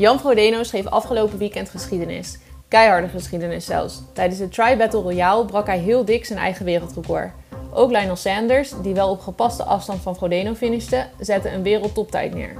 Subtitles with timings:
[0.00, 2.38] Jan Frodeno schreef afgelopen weekend geschiedenis.
[2.68, 4.02] Keiharde geschiedenis zelfs.
[4.12, 7.30] Tijdens de Tri Battle Royale brak hij heel dik zijn eigen wereldrecord.
[7.72, 12.56] Ook Lionel Sanders, die wel op gepaste afstand van Frodeno finishte, zette een wereldtoptijd neer.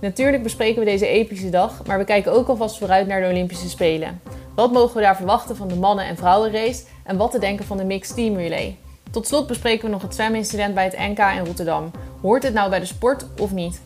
[0.00, 3.68] Natuurlijk bespreken we deze epische dag, maar we kijken ook alvast vooruit naar de Olympische
[3.68, 4.20] Spelen.
[4.54, 7.76] Wat mogen we daar verwachten van de mannen- en vrouwenrace en wat te denken van
[7.76, 8.76] de mixed team relay?
[9.10, 11.90] Tot slot bespreken we nog het zwemincident bij het NK in Rotterdam.
[12.20, 13.80] Hoort het nou bij de sport of niet?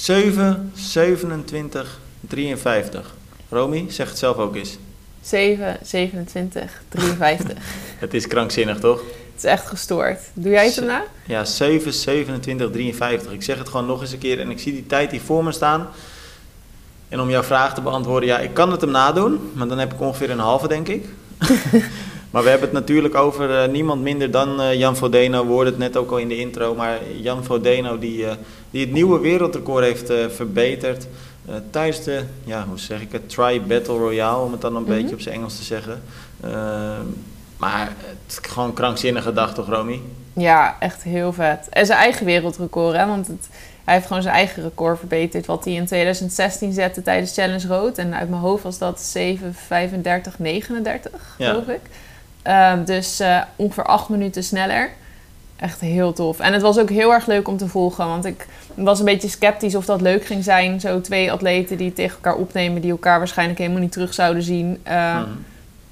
[0.00, 3.14] Zeven, 27, 53.
[3.48, 4.78] Romy, zeg het zelf ook eens.
[5.20, 7.58] 7, 27, 53.
[7.98, 8.98] Het is krankzinnig, toch?
[9.00, 10.18] het is echt gestoord.
[10.34, 11.04] Doe jij het erna?
[11.26, 13.32] Ja, 7, 27, 53.
[13.32, 15.44] Ik zeg het gewoon nog eens een keer en ik zie die tijd hier voor
[15.44, 15.88] me staan.
[17.08, 19.92] En om jouw vraag te beantwoorden, ja, ik kan het hem nadoen, maar dan heb
[19.92, 21.04] ik ongeveer een halve, denk ik.
[22.30, 25.42] maar we hebben het natuurlijk over eh, niemand minder dan eh, Jan Fodeno.
[25.46, 28.32] We hoorden het net ook al in de intro, maar Jan Fodeno die, eh,
[28.70, 31.06] die het nieuwe wereldrecord heeft verbeterd.
[31.48, 34.82] eh, tijdens de, ja, hoe zeg ik het, Tri Battle Royale, om het dan een
[34.82, 34.90] Mhm.
[34.90, 36.02] beetje op zijn Engels te zeggen.
[37.56, 40.00] Maar het is gewoon een krankzinnige dag toch, Romy?
[40.32, 41.68] Ja, echt heel vet.
[41.68, 43.06] En zijn eigen wereldrecord, hè?
[43.06, 43.48] Want het,
[43.84, 45.46] hij heeft gewoon zijn eigen record verbeterd.
[45.46, 47.98] Wat hij in 2016 zette tijdens Challenge Road.
[47.98, 51.48] En uit mijn hoofd was dat 7, 35, 39, Ja.
[51.50, 51.80] geloof ik.
[52.42, 54.90] Ehm, dus eh, ongeveer acht minuten sneller.
[55.56, 56.38] Echt heel tof.
[56.40, 58.06] En het was ook heel erg leuk om te volgen.
[58.06, 60.80] Want ik was een beetje sceptisch of dat leuk ging zijn.
[60.80, 62.80] Zo twee atleten die tegen elkaar opnemen...
[62.80, 64.80] die elkaar waarschijnlijk helemaal niet terug zouden zien.
[64.82, 65.28] Eh, Mhm.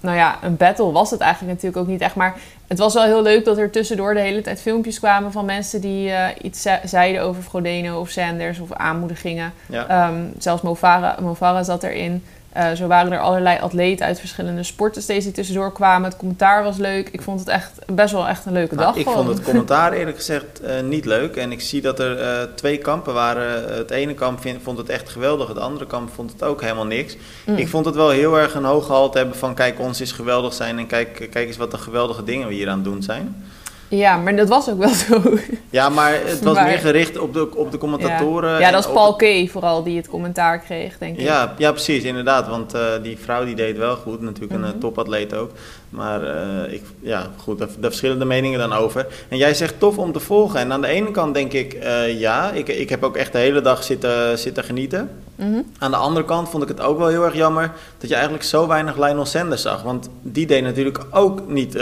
[0.00, 2.14] nou ja, een battle was het eigenlijk natuurlijk ook niet echt.
[2.14, 2.34] Maar
[2.66, 5.80] het was wel heel leuk dat er tussendoor de hele tijd filmpjes kwamen van mensen
[5.80, 9.52] die eh, iets ze- zeiden over Frodeno of Sanders of aanmoedigingen.
[9.66, 9.86] Ja.
[9.86, 12.24] Ehm, zelfs Movara, Movara zat erin.
[12.59, 16.09] Eh, zo waren er allerlei atleten uit verschillende sporten steeds die tussendoor kwamen.
[16.09, 17.09] Het commentaar was leuk.
[17.12, 18.97] Ik vond het echt best wel echt een leuke Nou, dag.
[18.97, 19.25] ik gewoon.
[19.25, 21.36] vond het commentaar eerlijk gezegd eh, niet leuk.
[21.36, 23.74] En ik zie dat er eh, twee kampen waren.
[23.77, 25.48] Het ene kamp vind- vond het echt geweldig.
[25.48, 27.17] Het andere kamp vond het ook helemaal niks.
[27.47, 27.57] Mm.
[27.57, 29.55] Ik vond het wel heel erg een hoog gehalte hebben van...
[29.55, 32.68] kijk, ons is geweldig zijn en kijk, kijk eens wat de geweldige dingen we hier
[32.68, 33.45] aan het doen zijn.
[33.88, 35.22] Ja, maar dat was ook wel zo.
[35.70, 38.60] Ja, maar het was Maar- meer gericht op de, op de commentatoren.
[38.60, 41.20] ja, dat is op- Paul Kay vooral die het commentaar kreeg, denk ik.
[41.24, 42.48] Ja, ja, precies, inderdaad.
[42.48, 44.78] Want eh, die vrouw die deed wel goed, natuurlijk een eh, Mhm.
[44.78, 45.50] topatleet ook.
[45.90, 49.06] Maar eh, ik, ja, goed, daar, daar verschillen de meningen dan over.
[49.28, 50.60] En jij zegt tof om te volgen.
[50.60, 51.76] En aan de ene kant denk ik,
[52.16, 55.10] ja, ik, ik heb ook echt de hele dag zitten, zitten genieten.
[55.34, 55.60] Mhm.
[55.78, 58.44] Aan de andere kant vond ik het ook wel heel erg jammer dat je eigenlijk
[58.44, 59.82] zo weinig Lionel Sanders zag.
[59.82, 61.72] Want die deed natuurlijk ook niet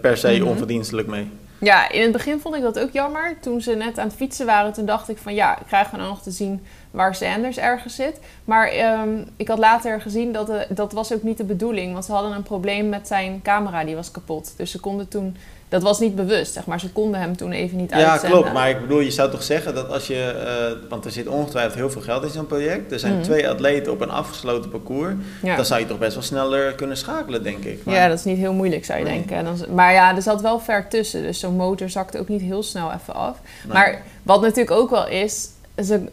[0.00, 0.46] per se Mhm.
[0.46, 1.30] onverdienstelijk mee.
[1.60, 3.36] Ja, in het begin vond ik dat ook jammer.
[3.40, 6.06] Toen ze net aan het fietsen waren, toen dacht ik van ja, ik krijg gewoon
[6.06, 8.20] nog te zien waar Sanders ergens zit.
[8.44, 11.92] Maar ehm, ik had later gezien dat de, dat was ook niet de bedoeling.
[11.92, 14.54] Want ze hadden een probleem met zijn camera, die was kapot.
[14.56, 15.36] Dus ze konden toen,
[15.68, 18.38] dat was niet bewust zeg maar, ze konden hem toen even niet Ja, uitzenden.
[18.38, 18.52] klopt.
[18.52, 20.22] Maar ik bedoel, je zou toch zeggen dat als je...
[20.22, 22.92] eh, want er zit ongetwijfeld heel veel geld in zo'n project.
[22.92, 23.22] Er zijn Mhm.
[23.22, 25.14] twee atleten op een afgesloten parcours.
[25.42, 25.56] Ja.
[25.56, 27.84] Dan zou je toch best wel sneller kunnen schakelen, denk ik.
[27.84, 29.14] Maar- Ja, dat is niet heel moeilijk, zou je Nee.
[29.14, 29.36] denken.
[29.36, 31.22] En dan, maar ja, er zat wel ver tussen.
[31.22, 33.36] Dus zo'n motor zakte ook niet heel snel even af.
[33.64, 33.72] Nee.
[33.72, 35.48] Maar wat natuurlijk ook wel is,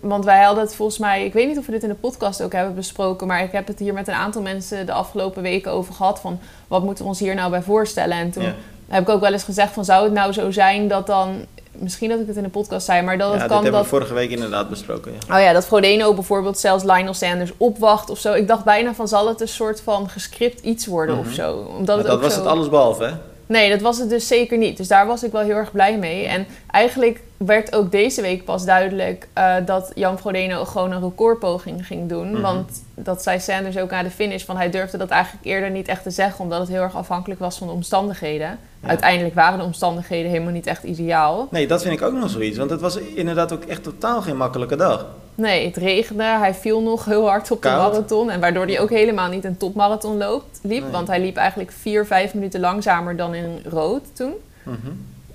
[0.01, 2.41] want wij hadden het volgens mij, ik weet niet of we dit in de podcast
[2.43, 5.71] ook hebben besproken, maar ik heb het hier met een aantal mensen de afgelopen weken
[5.71, 8.17] over gehad van wat moeten we ons hier nou bij voorstellen?
[8.17, 8.53] En toen Ja.
[8.87, 12.09] Heb ik ook wel eens gezegd van zou het nou zo zijn dat dan, misschien
[12.09, 14.13] dat ik het in de podcast zei, maar dat het kan hebben dat we vorige
[14.13, 15.11] week inderdaad besproken.
[15.27, 15.35] Ja.
[15.35, 18.33] Oh ja, dat Frodeno bijvoorbeeld zelfs Lionel Sanders opwacht of zo.
[18.33, 21.27] Ik dacht bijna van zal het een soort van gescript iets worden Mhm.
[21.27, 21.51] of zo.
[21.77, 22.39] Omdat Maar het dat ook was zo...
[22.39, 23.11] het alles behalve, hè?
[23.45, 24.77] Nee, dat was het dus zeker niet.
[24.77, 26.25] Dus daar was ik wel heel erg blij mee.
[26.25, 31.85] En eigenlijk werd ook deze week pas duidelijk eh, dat Jan Frodeno gewoon een recordpoging
[31.87, 32.31] ging doen.
[32.31, 32.41] Mhm.
[32.41, 34.43] Want dat zei Sanders ook na de finish.
[34.43, 37.39] Van hij durfde dat eigenlijk eerder niet echt te zeggen, omdat het heel erg afhankelijk
[37.39, 38.59] was van de omstandigheden.
[38.81, 38.87] Ja.
[38.87, 41.47] Uiteindelijk waren de omstandigheden helemaal niet echt ideaal.
[41.51, 42.57] Nee, dat vind ik ook nog zoiets.
[42.57, 45.05] Want het was inderdaad ook echt totaal geen makkelijke dag.
[45.35, 46.23] Nee, het regende.
[46.23, 48.29] Hij viel nog heel hard op de marathon.
[48.29, 50.81] En waardoor hij ook helemaal niet een topmarathon loopt, liep.
[50.81, 50.91] Nee.
[50.91, 54.33] Want hij liep eigenlijk vier, vijf minuten langzamer dan in rood toen.
[54.63, 54.91] Mhm.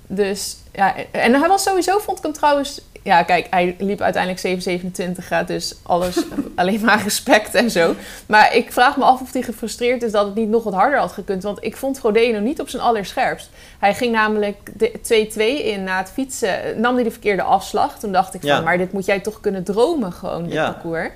[0.07, 2.81] Dus ja, en hij was sowieso, vond ik hem trouwens.
[3.03, 4.61] Ja, kijk, hij liep uiteindelijk
[5.19, 6.17] 7,27 gaat, dus alles
[6.55, 7.95] alleen maar respect en zo.
[8.25, 10.99] Maar ik vraag me af of hij gefrustreerd is dat het niet nog wat harder
[10.99, 11.43] had gekund.
[11.43, 13.49] Want ik vond Frodeno niet op zijn allerscherpst.
[13.79, 17.99] Hij ging namelijk de 2-2 in na het fietsen, eh, nam hij de verkeerde afslag.
[17.99, 20.71] Toen dacht ik van, maar dit moet jij toch kunnen dromen gewoon, dit Ja.
[20.71, 21.09] parcours.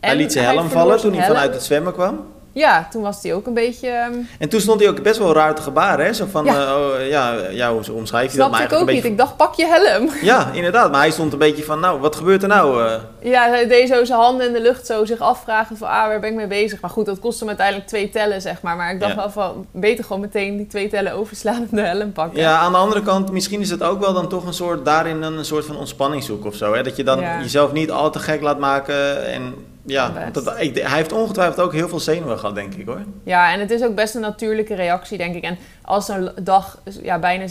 [0.00, 2.26] hij liet zijn helm vallen toen hij vanuit het zwemmen kwam.
[2.54, 3.88] Ja, toen was hij ook een beetje...
[3.88, 6.12] ehm, En toen stond hij ook best wel raar te gebaren, hè?
[6.12, 6.76] Zo van, Ja.
[6.78, 8.46] oh, ja, ja hoe omschrijf je dat?
[8.46, 8.94] snapte ik ook een niet.
[8.94, 10.10] beetje Ik dacht, pak je helm.
[10.22, 10.90] Ja, inderdaad.
[10.90, 12.84] Maar hij stond een beetje van, nou, wat gebeurt er nou?
[12.86, 12.94] eh?
[13.20, 16.20] Ja, hij deed zo zijn handen in de lucht zo zich afvragen van, ah, waar
[16.20, 16.80] ben ik mee bezig?
[16.80, 18.76] Maar goed, dat kostte hem uiteindelijk twee tellen, zeg maar.
[18.76, 19.18] Maar ik dacht Ja.
[19.18, 22.40] wel van, beter gewoon meteen die twee tellen overslaan en de helm pakken.
[22.40, 25.22] Ja, aan de andere kant, misschien is het ook wel dan toch een soort, daarin
[25.22, 26.74] een, een soort van ontspanning zoeken of zo.
[26.74, 26.82] Hè?
[26.82, 27.38] Dat je dan Ja.
[27.40, 29.26] jezelf niet al te gek laat maken.
[29.26, 30.34] En ja, Best.
[30.44, 33.00] dat, ik, hij heeft ongetwijfeld ook heel veel zenuwen gehad, denk ik hoor.
[33.24, 35.42] Ja, en het is ook best een natuurlijke reactie, denk ik.
[35.42, 37.46] En als een dag ja, bijna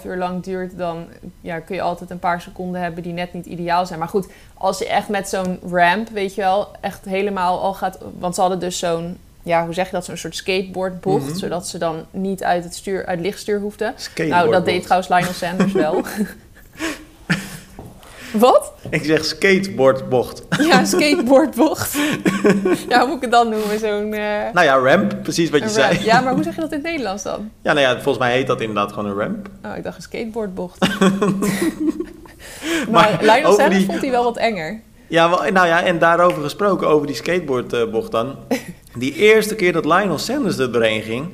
[0.00, 1.06] 7,5 uur lang duurt, dan
[1.40, 3.98] ja, kun je altijd een paar seconden hebben die net niet ideaal zijn.
[3.98, 7.98] Maar goed, als je echt met zo'n ramp, weet je wel, echt helemaal al gaat...
[8.18, 11.34] Want ze hadden dus zo'n, ja, hoe zeg je dat, zo'n soort skateboardbocht, Mhm.
[11.36, 13.94] zodat ze dan niet uit het, stuur, uit het lichtstuur hoefden.
[14.16, 16.02] Nou, dat deed trouwens Lionel Sanders wel.
[18.38, 18.72] Wat?
[18.90, 20.42] Ik zeg skateboardbocht.
[20.60, 21.94] Ja, skateboardbocht.
[22.88, 23.78] ja, hoe moet ik het dan noemen?
[23.78, 24.12] Zo'n...
[24.12, 25.98] eh, Nou ja, ramp, precies wat je zei.
[26.04, 27.50] Ja, maar hoe zeg je dat in het Nederlands dan?
[27.62, 29.48] Ja, nou ja, volgens mij heet dat inderdaad gewoon een ramp.
[29.64, 30.78] Oh, ik dacht een skateboardbocht.
[31.00, 31.98] maar
[32.90, 34.80] Maar Lionel Sanders die- vond hij wel wat enger.
[35.08, 38.36] Ja, wel, nou ja, en daarover gesproken, over die skateboardbocht dan.
[38.94, 41.28] Die eerste keer dat Lionel Sanders er doorheen ging...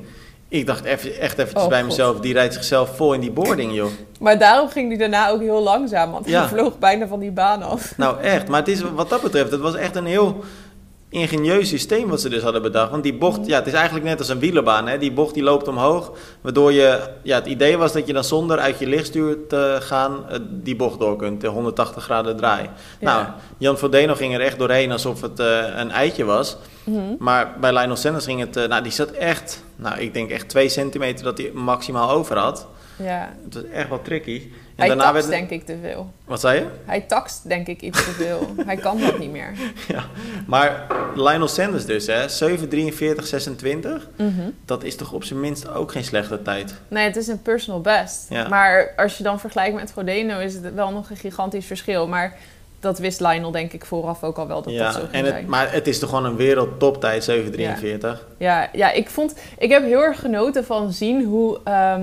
[0.53, 1.87] Ik dacht even, echt eventjes Oh, bij God.
[1.89, 3.91] mezelf, die rijdt zichzelf vol in die boarding, joh.
[4.19, 6.47] Maar daarom ging hij daarna ook heel langzaam, want hij Ja.
[6.47, 7.93] vloog bijna van die baan af.
[7.97, 8.47] Nou, echt.
[8.47, 10.43] Maar het is, wat dat betreft, het was echt een heel
[11.13, 12.91] ingenieus systeem wat ze dus hadden bedacht.
[12.91, 14.87] Want die bocht, ja, het is eigenlijk net als een wielerbaan.
[14.87, 14.97] Hè?
[14.97, 16.11] Die bocht die loopt omhoog,
[16.41, 16.99] waardoor je...
[17.21, 20.75] Ja, het idee was dat je dan zonder uit je lichtstuur te gaan eh, die
[20.75, 21.41] bocht door kunt.
[21.41, 22.69] De 180 graden draai.
[22.99, 23.15] Ja.
[23.15, 23.27] Nou,
[23.57, 26.57] Jan Frodeno ging er echt doorheen alsof het eh, een eitje was.
[26.83, 27.15] Mhm.
[27.19, 28.57] Maar bij Lionel Sanders ging het...
[28.57, 29.63] eh, nou, die zat echt...
[29.75, 32.67] Nou, ik denk echt twee centimeter dat hij maximaal over had.
[32.95, 33.33] Ja.
[33.43, 34.41] Het was echt wel tricky.
[34.75, 35.39] En Hij daarna taxt werd...
[35.39, 36.11] denk ik te veel.
[36.25, 36.65] Wat zei je?
[36.85, 38.53] Hij taxt denk ik iets te veel.
[38.65, 39.53] hij kan dat niet meer.
[39.87, 40.03] Ja,
[40.47, 44.07] maar Lionel Sanders dus, hè, 7.43, 26.
[44.17, 44.31] Mhm.
[44.65, 46.73] Dat is toch op zijn minst ook geen slechte tijd.
[46.87, 48.25] Nee, het is een personal best.
[48.29, 48.47] Ja.
[48.47, 52.07] Maar als je dan vergelijkt met Frodeno is het wel nog een gigantisch verschil.
[52.07, 52.37] Maar
[52.79, 55.25] dat wist Lionel denk ik vooraf ook al wel dat ja, dat zo ging en
[55.25, 55.35] zijn.
[55.35, 58.07] het, maar het is toch gewoon een wereldtoptijd, 7.43.
[58.37, 59.33] Ja, ja, ik vond...
[59.57, 61.59] Ik heb heel erg genoten van zien hoe...
[61.63, 62.01] ehm,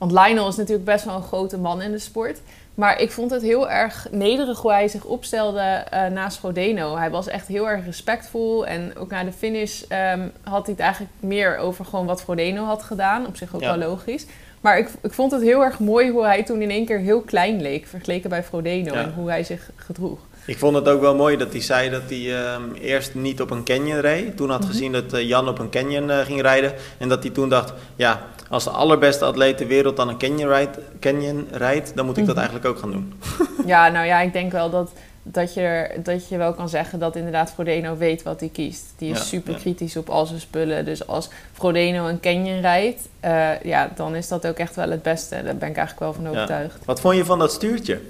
[0.00, 2.38] want Lionel is natuurlijk best wel een grote man in de sport.
[2.74, 6.96] Maar ik vond het heel erg nederig hoe hij zich opstelde eh, naast Frodeno.
[6.96, 8.66] Hij was echt heel erg respectvol.
[8.66, 12.64] En ook na de finish ehm, had hij het eigenlijk meer over gewoon wat Frodeno
[12.64, 13.26] had gedaan.
[13.26, 13.78] Op zich ook Ja.
[13.78, 14.26] wel logisch.
[14.60, 17.20] Maar ik, ik vond het heel erg mooi hoe hij toen in één keer heel
[17.20, 17.86] klein leek.
[17.86, 19.02] Vergeleken bij Frodeno Ja.
[19.02, 20.18] en hoe hij zich gedroeg.
[20.44, 23.50] Ik vond het ook wel mooi dat hij zei dat hij ehm, eerst niet op
[23.50, 24.36] een canyon reed.
[24.36, 24.68] Toen had Mhm.
[24.70, 26.72] gezien dat eh, Jan op een canyon eh, ging rijden.
[26.98, 30.48] En dat hij toen dacht, ja, als de allerbeste atleet ter wereld dan een canyon
[30.48, 32.44] rijdt, canyon rijdt dan moet ik dat Mhm.
[32.44, 33.12] eigenlijk ook gaan doen.
[33.66, 34.90] Ja, nou ja, ik denk wel dat,
[35.22, 38.84] dat, je, er- dat je wel kan zeggen dat inderdaad Frodeno weet wat hij kiest.
[38.98, 39.58] Die is Ja, super ja.
[39.58, 40.84] kritisch op al zijn spullen.
[40.84, 45.02] Dus als Frodeno een canyon rijdt, eh, ja, dan is dat ook echt wel het
[45.02, 45.34] beste.
[45.44, 46.30] Daar ben ik eigenlijk wel van Ja.
[46.30, 46.84] overtuigd.
[46.84, 48.00] Wat vond je van dat stuurtje?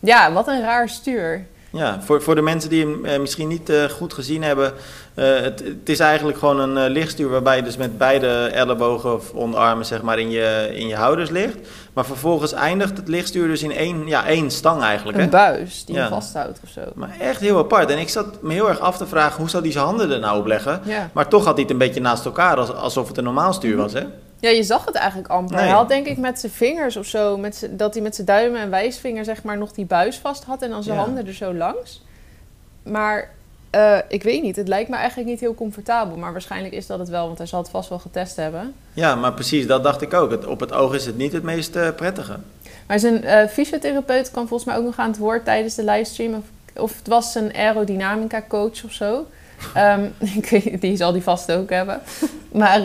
[0.00, 1.46] Ja, wat een raar stuur.
[1.72, 4.72] Ja, voor, voor de mensen die hem eh, misschien niet eh, goed gezien hebben.
[5.14, 9.30] eh, het, het is eigenlijk gewoon een lichtstuur waarbij je dus met beide ellebogen of
[9.32, 11.56] onderarmen zeg maar in je, in je houders ligt.
[11.92, 15.18] Maar vervolgens eindigt het lichtstuur dus in één, ja, één stang eigenlijk.
[15.18, 15.24] Hè?
[15.24, 16.00] Een buis die Ja.
[16.00, 16.80] hem vasthoudt of zo.
[16.94, 17.90] Maar echt heel apart.
[17.90, 20.18] En ik zat me heel erg af te vragen hoe zou hij zijn handen er
[20.20, 20.80] nou op leggen.
[20.84, 21.10] Ja.
[21.12, 23.76] Maar toch had hij het een beetje naast elkaar als, alsof het een normaal stuur
[23.76, 23.92] was.
[23.92, 24.02] Hè?
[24.40, 25.56] Ja, je zag het eigenlijk amper.
[25.56, 25.64] Nee.
[25.64, 28.60] Hij had denk ik met zijn vingers of zo, met dat hij met zijn duimen
[28.60, 31.02] en wijsvinger zeg maar nog die buis vast had en dan zijn Ja.
[31.02, 32.02] handen er zo langs.
[32.82, 33.30] Maar
[33.70, 36.16] eh, ik weet niet, het lijkt me eigenlijk niet heel comfortabel.
[36.16, 38.74] Maar waarschijnlijk is dat het wel, want hij zal het vast wel getest hebben.
[38.92, 40.30] Ja, maar precies, dat dacht ik ook.
[40.30, 42.36] Het, op het oog is het niet het meest eh, prettige.
[42.86, 46.34] Maar zijn eh, fysiotherapeut kwam volgens mij ook nog aan het woord tijdens de livestream.
[46.34, 46.44] Of,
[46.82, 49.26] of het was een aerodynamica coach of zo.
[50.50, 52.00] Weet, die zal die vast ook hebben.
[52.52, 52.80] Maar,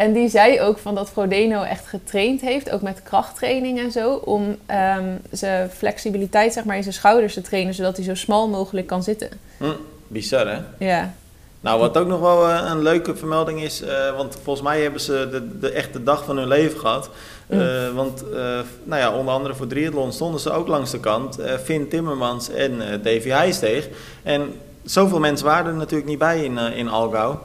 [0.00, 4.12] en die zei ook van dat Frodeno echt getraind heeft, ook met krachttraining en zo,
[4.14, 8.48] om ehm, zijn flexibiliteit zeg maar, in zijn schouders te trainen, zodat hij zo smal
[8.48, 9.28] mogelijk kan zitten.
[9.56, 9.64] Hm,
[10.06, 10.58] bizar hè?
[10.86, 11.14] Ja,
[11.60, 15.00] Nou, wat ook nog wel eh, een leuke vermelding is, eh, want volgens mij hebben
[15.00, 17.10] ze de, de echte dag van hun leven gehad.
[17.46, 17.94] Eh, Mm.
[17.94, 21.38] Want eh, nou ja, onder andere voor triathlon stonden ze ook langs de kant.
[21.38, 23.88] Eh Finn Timmermans en eh, Davy Heijsteeg.
[24.22, 24.52] En
[24.84, 27.36] zoveel mensen waren er natuurlijk niet bij in, eh, in Algau.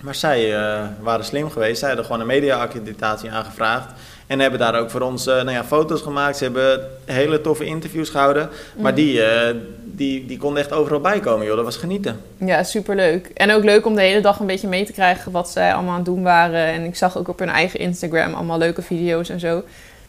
[0.00, 1.78] Maar zij eh, waren slim geweest.
[1.78, 3.92] Zij hadden gewoon een media-accreditatie aangevraagd.
[4.26, 6.36] En hebben daar ook voor ons eh, nou ja, foto's gemaakt.
[6.36, 8.48] Ze hebben hele toffe interviews gehouden.
[8.76, 9.00] Maar Mhm.
[9.00, 11.56] die, eh, die, die konden echt overal bij komen, joh.
[11.56, 12.20] Dat was genieten.
[12.36, 13.26] ja superleuk.
[13.34, 15.90] En ook leuk om de hele dag een beetje mee te krijgen wat zij allemaal
[15.90, 16.64] aan het doen waren.
[16.66, 19.62] En ik zag ook op hun eigen Instagram allemaal leuke video's en zo.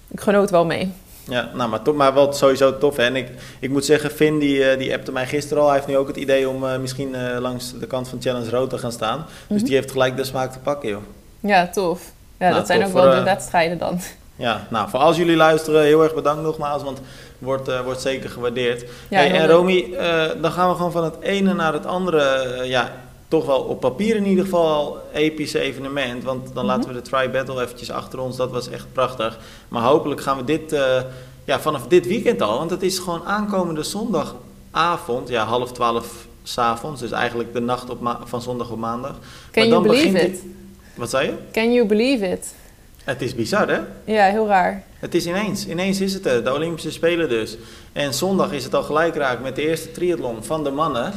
[0.08, 0.92] Ik genoot wel mee.
[1.24, 2.96] Ja, nou, maar, top, maar wel sowieso tof.
[2.96, 3.04] Hè?
[3.04, 5.68] En ik, ik moet zeggen, Finn die, eh, die appte mij gisteren al.
[5.68, 8.50] Hij heeft nu ook het idee om uh, misschien uh, langs de kant van Challenge
[8.50, 9.18] Road te gaan staan.
[9.18, 9.58] Mm -hmm.
[9.58, 11.02] Dus die heeft gelijk de smaak te pakken, joh.
[11.40, 12.02] Ja, tof.
[12.38, 14.00] Ja, nou, dat zijn ook wel de wedstrijden dan.
[14.36, 17.00] Ja, nou, voor als jullie luisteren, heel erg bedankt nogmaals, want
[17.38, 18.82] wordt, uh, wordt zeker gewaardeerd.
[19.10, 19.98] Ja, hey, en Romy,
[20.42, 22.62] dan gaan we gewoon van het ene naar het andere.
[22.64, 22.92] Ja,
[23.30, 26.24] toch wel op papier in ieder geval episch evenement.
[26.24, 26.66] Want dan mm -hmm.
[26.68, 28.36] laten we de Tri Battle eventjes achter ons.
[28.36, 29.40] Dat was echt prachtig.
[29.68, 30.76] Maar hopelijk gaan we dit,
[31.46, 32.58] ja, vanaf dit weekend al.
[32.58, 35.30] Want het is gewoon aankomende zondagavond.
[35.30, 37.02] Ja, half twaalf s'avonds.
[37.02, 39.16] Dus eigenlijk de nacht op van zondag op maandag.
[39.52, 40.42] Can maar dan you believe it?
[40.42, 40.56] Die...
[40.96, 41.34] Wat zei je?
[41.52, 42.54] Can you believe it?
[43.04, 43.80] Het is bizar, hè?
[44.04, 44.84] Ja, heel raar.
[45.00, 45.68] Het is ineens.
[45.68, 46.44] Ineens is het er.
[46.44, 47.58] De Olympische Spelen dus.
[47.94, 51.14] En zondag is het al gelijk raak met de eerste triathlon van de mannen.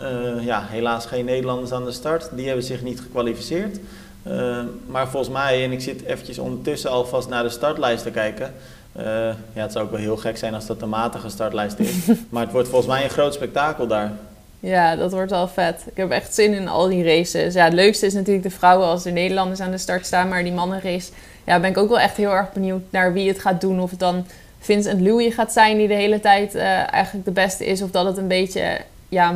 [0.00, 2.28] Uh, ja, helaas geen Nederlanders aan de start.
[2.32, 3.78] Die hebben zich niet gekwalificeerd.
[4.26, 8.54] Uh, maar volgens mij, en ik zit eventjes ondertussen alvast naar de startlijst te kijken.
[8.96, 9.04] Uh,
[9.52, 11.94] ja, het zou ook wel heel gek zijn als dat een matige startlijst is.
[12.30, 14.12] maar het wordt volgens mij een groot spektakel daar.
[14.60, 15.82] Ja, dat wordt wel vet.
[15.86, 17.54] Ik heb echt zin in al die races.
[17.54, 20.28] Ja, het leukste is natuurlijk de vrouwen als de Nederlanders aan de start staan.
[20.28, 21.10] Maar die mannenrace,
[21.46, 23.80] ja, ben ik ook wel echt heel erg benieuwd naar wie het gaat doen.
[23.80, 24.26] Of het dan
[24.58, 27.82] Vincent Louis gaat zijn die de hele tijd uh, eigenlijk de beste is.
[27.82, 28.80] Of dat het een beetje,
[29.14, 29.34] ja,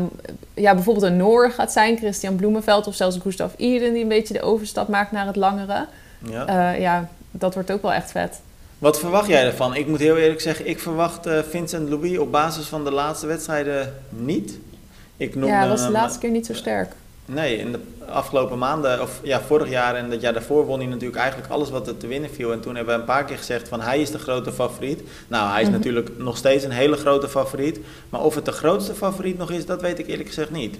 [0.54, 1.96] ja bijvoorbeeld een Noor gaat zijn.
[1.96, 5.86] Christian Bloemenveld of zelfs Gustav Iden die een beetje de overstap maakt naar het langere.
[6.30, 8.40] Ja, uh, ja dat wordt ook wel echt vet.
[8.78, 9.74] Wat verwacht jij ervan?
[9.74, 13.26] Ik moet heel eerlijk zeggen, ik verwacht uh, Vincent Louis op basis van de laatste
[13.26, 14.58] wedstrijden niet.
[15.16, 16.92] Ik noemde, ja, was de laatste keer niet zo sterk.
[17.30, 20.88] Nee, in de afgelopen maanden, of ja, vorig jaar en dat jaar daarvoor won hij
[20.88, 22.52] natuurlijk eigenlijk alles wat er te winnen viel.
[22.52, 25.02] En toen hebben we een paar keer gezegd van hij is de grote favoriet.
[25.28, 25.82] Nou, hij is mm -hmm.
[25.82, 27.80] natuurlijk nog steeds een hele grote favoriet.
[28.08, 30.78] Maar of het de grootste favoriet nog is, dat weet ik eerlijk gezegd niet.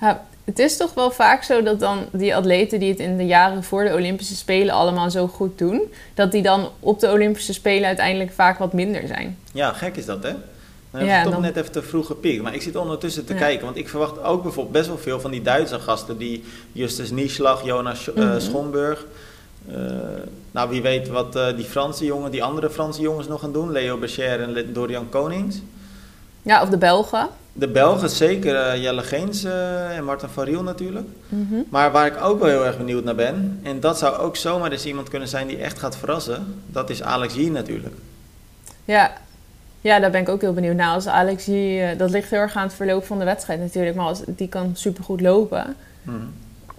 [0.00, 3.26] Ja, het is toch wel vaak zo dat dan die atleten die het in de
[3.26, 7.52] jaren voor de Olympische Spelen allemaal zo goed doen, dat die dan op de Olympische
[7.52, 9.38] Spelen uiteindelijk vaak wat minder zijn.
[9.52, 10.32] Ja, gek is dat hè?
[10.94, 11.42] Nou, ja, toch dan...
[11.42, 12.42] net even te vroeg gepiekt.
[12.42, 13.38] Maar ik zit ondertussen te ja.
[13.38, 13.64] kijken.
[13.64, 16.18] Want ik verwacht ook bijvoorbeeld best wel veel van die Duitse gasten.
[16.18, 18.40] Die Justus Nieschlag, Jonas mm -hmm.
[18.40, 19.06] Schomburg.
[19.70, 19.76] Uh,
[20.50, 23.72] nou, wie weet wat uh, die Franse jongen, die andere Franse jongens nog gaan doen.
[23.72, 25.60] Leo Becher en Dorian Konings.
[26.42, 27.28] Ja, of de Belgen.
[27.52, 28.78] De Belgen zeker.
[28.78, 31.06] Jelle Geens en Martin van Riel natuurlijk.
[31.28, 31.64] Mm -hmm.
[31.68, 33.60] Maar waar ik ook wel heel erg benieuwd naar ben.
[33.62, 36.62] En dat zou ook zomaar eens iemand kunnen zijn die echt gaat verrassen.
[36.66, 37.94] Dat is Alex Yee natuurlijk.
[38.84, 39.12] Ja,
[39.84, 40.94] ja, daar ben ik ook heel benieuwd naar.
[40.94, 43.96] Als Alex, die, uh, dat ligt heel erg aan het verloop van de wedstrijd natuurlijk.
[43.96, 45.76] Maar als, die kan supergoed lopen.
[46.02, 46.32] Mm.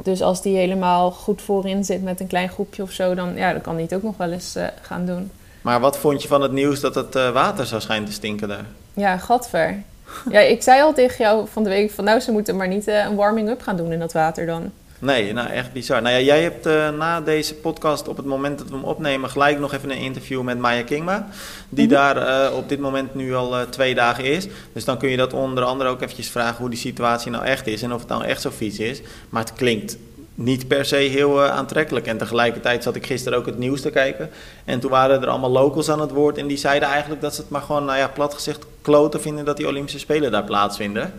[0.03, 3.15] Dus als die helemaal goed voorin zit met een klein groepje of zo...
[3.15, 5.31] dan, ja, dan kan hij het ook nog wel eens uh, gaan doen.
[5.61, 8.47] Maar wat vond je van het nieuws dat het uh, water zou schijnen te stinken
[8.47, 8.65] daar?
[8.93, 9.81] Ja, gadver.
[10.29, 12.03] ja, ik zei al tegen jou van de week van...
[12.03, 14.71] nou, ze moeten maar niet een warming-up gaan doen in dat water dan.
[15.05, 16.01] Nee, nou echt bizar.
[16.01, 19.29] Nou ja, jij hebt uh, na deze podcast op het moment dat we hem opnemen
[19.29, 21.27] gelijk nog even een interview met Maya Kingma.
[21.69, 22.01] Die mm -hmm.
[22.01, 24.47] daar uh, op dit moment nu al uh, twee dagen is.
[24.73, 27.67] Dus dan kun je dat onder andere ook eventjes vragen hoe die situatie nou echt
[27.67, 27.81] is.
[27.81, 29.01] En of het nou echt zo vies is.
[29.29, 29.97] Maar het klinkt
[30.35, 32.07] niet per se heel aantrekkelijk.
[32.07, 34.29] En tegelijkertijd zat ik gisteren ook het nieuws te kijken.
[34.65, 36.37] En toen waren er allemaal locals aan het woord.
[36.37, 39.45] En die zeiden eigenlijk dat ze het maar gewoon, nou ja, plat gezegd, kloten vinden
[39.45, 41.13] dat die Olympische Spelen daar plaatsvinden.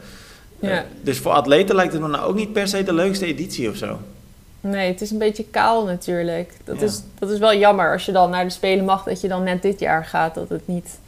[0.61, 0.85] Ja.
[1.03, 3.77] dus voor atleten lijkt het me nou ook niet per se de leukste editie of
[3.77, 3.99] zo.
[4.61, 6.53] Nee, het is een beetje kaal natuurlijk.
[6.65, 6.85] Dat, ja.
[6.85, 9.43] is, dat is wel jammer als je dan naar de Spelen mag, dat je dan
[9.43, 10.99] net dit jaar gaat, dat het niet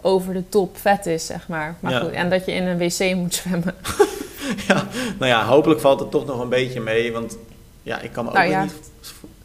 [0.00, 1.76] over de top vet is, zeg maar.
[1.80, 2.00] maar ja.
[2.00, 3.74] goed, en dat je in een wc moet zwemmen.
[4.68, 4.86] ja,
[5.18, 7.36] nou ja, hopelijk valt het toch nog een beetje mee, want
[7.82, 8.62] ja, ik kan me ook nou, ja.
[8.62, 8.72] niet...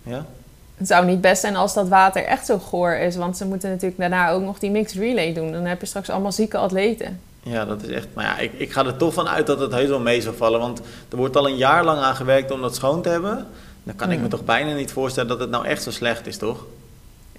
[0.03, 0.25] Ja?
[0.77, 3.69] Het zou niet best zijn als dat water echt zo goor is, want ze moeten
[3.69, 5.51] natuurlijk daarna ook nog die mixed relay doen.
[5.51, 7.19] Dan heb je straks allemaal zieke atleten.
[7.43, 8.07] Ja, dat is echt.
[8.13, 10.33] Maar ja, ik, ik ga er toch van uit dat het heus wel mee zal
[10.33, 10.59] vallen.
[10.59, 13.47] Want er wordt al een jaar lang aan gewerkt om dat schoon te hebben.
[13.83, 14.13] Dan kan mm.
[14.13, 16.65] ik me toch bijna niet voorstellen dat het nou echt zo slecht is, toch?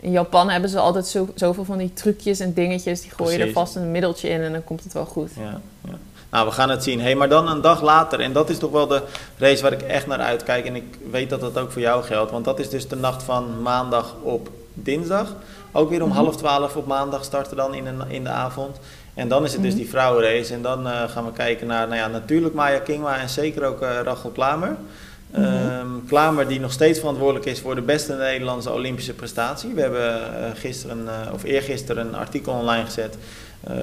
[0.00, 3.00] In Japan hebben ze altijd zo, zoveel van die trucjes en dingetjes.
[3.00, 5.30] Die gooien er vast een middeltje in en dan komt het wel goed.
[5.37, 5.99] Ja, ja.
[6.30, 7.00] Nou, we gaan het zien.
[7.00, 9.02] Hey, maar dan een dag later, en dat is toch wel de
[9.37, 10.66] race waar ik echt naar uitkijk.
[10.66, 12.30] En ik weet dat dat ook voor jou geldt.
[12.30, 15.35] Want dat is dus de nacht van maandag op dinsdag.
[15.73, 16.25] Ook weer om mm -hmm.
[16.25, 18.79] half twaalf op maandag starten dan in, een, in de avond.
[19.14, 20.55] En dan is het dus die vrouwenrace.
[20.55, 23.83] En dan uh, gaan we kijken naar, nou ja, natuurlijk Maya Kingma en zeker ook
[23.83, 24.69] uh, Rachel Klamer.
[24.69, 25.79] Mm -hmm.
[25.81, 29.75] um, Klamer die nog steeds verantwoordelijk is voor de beste Nederlandse Olympische prestatie.
[29.75, 33.17] We hebben uh, gisteren, of eergisteren een artikel online gezet...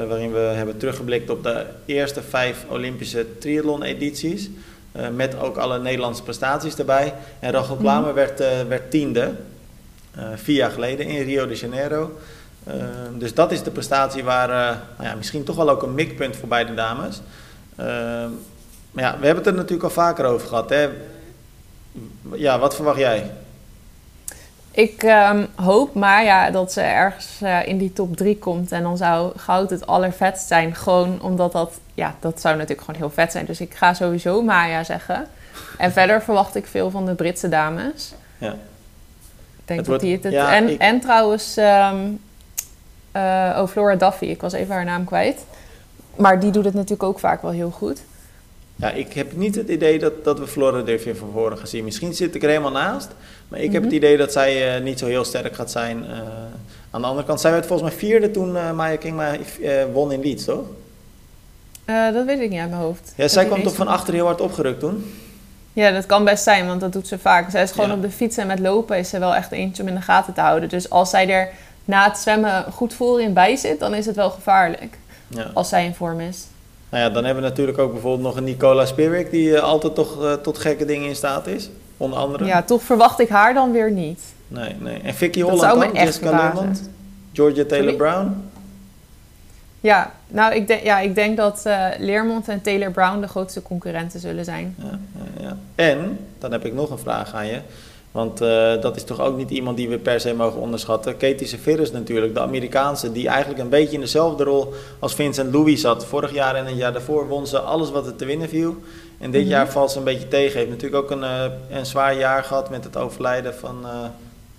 [0.07, 4.49] waarin we hebben teruggeblikt op de eerste vijf Olympische triathlon-edities.
[5.15, 7.13] met ook alle Nederlandse prestaties erbij.
[7.39, 8.35] En Rachel Klamer mm -hmm.
[8.37, 9.31] werd, werd tiende,
[10.35, 12.19] vier jaar geleden in Rio de Janeiro...
[12.67, 12.75] Uh,
[13.13, 16.35] dus dat is de prestatie waar uh, nou ja, misschien toch wel ook een mikpunt
[16.35, 17.21] voor beide dames.
[18.91, 20.69] Maar ja, we hebben het er natuurlijk al vaker over gehad.
[20.69, 20.89] Hè?
[22.33, 23.31] Ja, wat verwacht jij?
[24.71, 28.71] Ik ehm, hoop Maya dat ze ergens eh, in die top 3 komt.
[28.71, 30.75] En dan zou goud het allervetst zijn.
[30.75, 33.45] Gewoon omdat dat, ja, dat zou natuurlijk gewoon heel vet zijn.
[33.45, 35.27] Dus ik ga sowieso Maya zeggen.
[35.77, 38.13] En verder verwacht ik veel van de Britse dames.
[38.37, 38.55] Ja.
[39.75, 40.23] Denk dat die het...
[40.23, 41.91] het- ja, en, ik- en trouwens, eh,
[43.57, 44.25] oh, Flora Duffy.
[44.25, 45.45] Ik was even haar naam kwijt.
[46.15, 48.01] Maar die doet het natuurlijk ook vaak wel heel goed.
[48.75, 51.83] Ja, ik heb niet het idee dat, dat we Flora weer van voren gaan zien.
[51.83, 53.09] Misschien zit ik er helemaal naast.
[53.47, 53.83] Maar ik heb Mhm.
[53.83, 56.05] het idee dat zij eh, niet zo heel sterk gaat zijn.
[56.05, 56.17] eh,
[56.91, 59.37] aan de andere kant, zij werd volgens mij vierde toen eh Maya King eh,
[59.93, 60.63] won in Leeds, toch?
[62.13, 63.13] Dat weet ik niet uit mijn hoofd.
[63.15, 65.13] Ja, Dat zij kwam toch van achter heel hard opgerukt toen?
[65.79, 67.49] Ja, dat kan best zijn, want dat doet ze vaak.
[67.51, 67.95] Zij is gewoon Ja.
[67.95, 70.33] op de fiets en met lopen is ze wel echt eentje om in de gaten
[70.33, 70.69] te houden.
[70.69, 71.49] Dus als zij er
[71.85, 74.97] na het zwemmen goed voorin bij zit, dan is het wel gevaarlijk.
[75.27, 75.45] Ja.
[75.53, 76.45] Als zij in vorm is.
[76.89, 79.31] Nou ja, dan hebben we natuurlijk ook bijvoorbeeld nog een Nicola Spirik...
[79.31, 81.69] die eh, altijd toch eh, tot gekke dingen in staat is.
[81.97, 82.45] Onder andere.
[82.45, 84.21] Ja, toch verwacht ik haar dan weer niet.
[84.47, 85.01] Nee, nee.
[85.03, 85.95] En Vicky Dat Holland zou me dan?
[85.95, 86.51] echt Jessica?
[87.33, 87.63] Georgia Sorry?
[87.65, 88.49] Taylor-Brown?
[89.81, 93.61] Ja, nou, ik denk, ja, ik denk dat eh Leermond en Taylor Brown de grootste
[93.61, 94.75] concurrenten zullen zijn.
[94.77, 95.57] Ja, ja, ja.
[95.75, 97.59] En, dan heb ik nog een vraag aan je.
[98.11, 101.17] Want eh, dat is toch ook niet iemand die we per se mogen onderschatten.
[101.17, 105.81] Katie Severus natuurlijk, de Amerikaanse, die eigenlijk een beetje in dezelfde rol als Vincent Louis
[105.81, 106.05] zat.
[106.05, 108.75] Vorig jaar en het jaar daarvoor won ze alles wat er te winnen viel.
[109.19, 109.49] En dit Mhm.
[109.49, 110.57] jaar valt ze een beetje tegen.
[110.57, 113.85] Heeft natuurlijk ook een, eh, een zwaar jaar gehad met het overlijden van,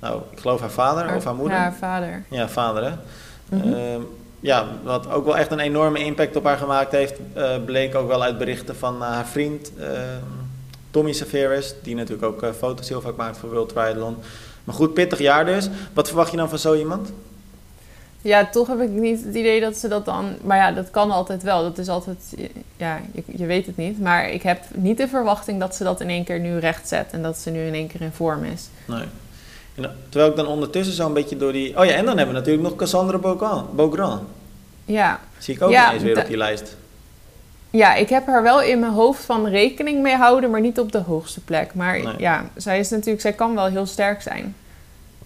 [0.00, 1.56] nou, ik geloof haar vader of haar moeder.
[1.56, 2.22] Ja, haar vader.
[2.30, 2.90] Ja, vader hè.
[3.56, 3.72] Mhm.
[3.72, 4.00] Ehm,
[4.40, 8.09] ja, wat ook wel echt een enorme impact op haar gemaakt heeft, eh, bleek ook
[8.09, 10.40] wel uit berichten van eh, haar vriend ehm,
[10.90, 14.16] Tommy Severus, die natuurlijk ook eh, foto's heel vaak maakt voor World Triathlon.
[14.64, 15.68] Maar goed, pittig jaar dus.
[15.92, 17.12] Wat verwacht je dan van zo iemand?
[18.23, 20.35] Ja, toch heb ik niet het idee dat ze dat dan...
[20.42, 21.62] Maar ja, dat kan altijd wel.
[21.62, 22.35] Dat is altijd...
[22.76, 24.00] Ja, je, je weet het niet.
[24.00, 27.12] Maar ik heb niet de verwachting dat ze dat in één keer nu recht zet.
[27.12, 28.68] En dat ze nu in één keer in vorm is.
[28.85, 29.04] Nee.
[29.74, 31.78] En, terwijl ik dan ondertussen zo'n beetje door die...
[31.78, 33.76] Oh ja, en dan hebben we natuurlijk nog Cassandra Beaugrand.
[33.76, 34.22] Beaugrand.
[34.84, 36.76] Ja, Zie ik ook Ja, ineens weer op die lijst.
[37.70, 40.92] Ja, ik heb haar wel in mijn hoofd van rekening mee houden, maar niet op
[40.92, 41.74] de hoogste plek.
[41.74, 42.14] Maar Nee.
[42.18, 44.54] ja, zij is natuurlijk, zij kan wel heel sterk zijn.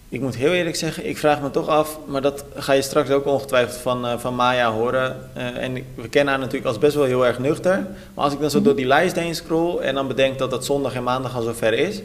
[0.09, 3.09] Ik moet heel eerlijk zeggen, ik vraag me toch af, maar dat ga je straks
[3.09, 5.29] ook ongetwijfeld van, eh, van Maya horen.
[5.33, 7.87] Eh, en we kennen haar natuurlijk als best wel heel erg nuchter.
[8.13, 10.65] Maar als ik dan zo door die lijst heen scroll en dan bedenk dat het
[10.65, 12.01] zondag en maandag al zover is,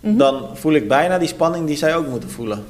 [0.00, 0.16] Mhm.
[0.16, 2.64] dan voel ik bijna die spanning die zij ook moeten voelen.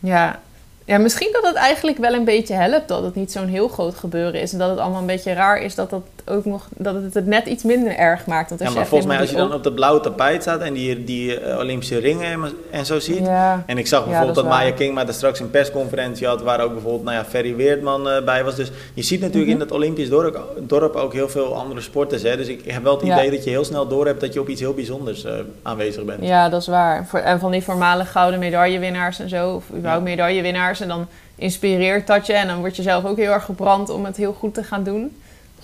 [0.00, 0.40] Ja.
[0.84, 3.94] ja, misschien dat het eigenlijk wel een beetje helpt dat het niet zo'n heel groot
[3.94, 4.52] gebeuren is.
[4.52, 7.26] En dat het allemaal een beetje raar is dat, dat, ook nog, dat het het
[7.26, 8.48] net iets minder erg maakt.
[8.48, 11.04] Want Ja, maar volgens mij als je dan op het blauwe tapijt staat en die,
[11.04, 13.26] die eh, Olympische ringen en, en zo ziet.
[13.26, 14.54] Ja, En ik zag Ja, bijvoorbeeld dat dat.
[14.54, 18.08] Maya King maar daar straks een persconferentie had, waar ook bijvoorbeeld nou ja, Ferry Weertman
[18.08, 18.54] eh, bij was.
[18.56, 19.60] Dus je ziet natuurlijk Mhm.
[19.60, 22.22] in dat Olympisch dorp, dorp ook heel veel andere sporters.
[22.22, 22.36] Hè?
[22.36, 24.48] Dus ik heb wel het idee dat je heel snel door hebt dat je op
[24.48, 25.32] iets heel bijzonders eh,
[25.62, 26.22] aanwezig bent.
[26.24, 27.08] ja, dat is waar.
[27.24, 30.80] En van die voormalig gouden medaillewinnaars en zo, of überhaupt medaillewinnaars.
[30.80, 31.06] En dan
[31.36, 34.32] inspireert dat je en dan word je zelf ook heel erg gebrand om het heel
[34.32, 35.16] goed te gaan doen.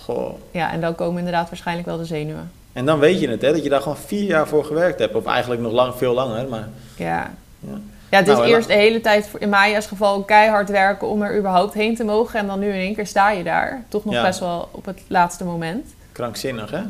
[0.04, 0.34] Goh.
[0.50, 2.50] Ja, en dan komen inderdaad waarschijnlijk wel de zenuwen.
[2.72, 5.14] En dan weet je het, hè, dat je daar gewoon vier jaar voor gewerkt hebt.
[5.14, 6.48] Of eigenlijk nog lang, veel langer.
[6.48, 7.30] Maar, Ja.
[7.60, 7.78] ja.
[8.10, 11.38] Ja, het is Nou, eerst de hele tijd in Maya's geval keihard werken om er
[11.38, 12.38] überhaupt heen te mogen.
[12.40, 13.82] En dan nu in één keer sta je daar.
[13.88, 14.22] Toch nog Ja.
[14.22, 15.94] best wel op het laatste moment.
[16.12, 16.80] Krankzinnig, hè?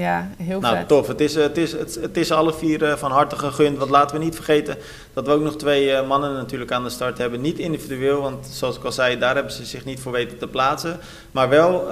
[0.00, 0.88] Ja, heel Nou, vet.
[0.88, 1.06] tof.
[1.06, 3.78] Het is, eh, het, is, het, het is alle vier eh, van harte gegund.
[3.78, 4.76] Want laten we niet vergeten
[5.14, 7.40] dat we ook nog twee eh, mannen natuurlijk aan de start hebben.
[7.40, 10.46] Niet individueel, want zoals ik al zei, daar hebben ze zich niet voor weten te
[10.46, 10.98] plaatsen.
[11.30, 11.86] Maar wel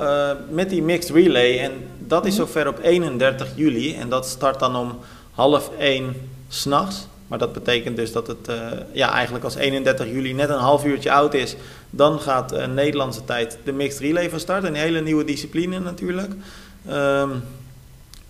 [0.51, 1.59] met die mixed relay.
[1.59, 2.41] En dat is Mhm.
[2.47, 3.97] zover op 31 juli.
[3.97, 4.99] En dat start dan om
[5.33, 6.15] half één
[6.49, 7.07] s'nachts.
[7.27, 8.51] Maar dat betekent dus dat het
[8.93, 11.57] ja, eigenlijk als 31 juli net een half uurtje oud is.
[11.91, 14.65] Dan gaat eh, Nederlandse tijd de mixed relay van start.
[14.65, 16.33] Een hele nieuwe discipline natuurlijk.
[16.89, 17.31] Ehm,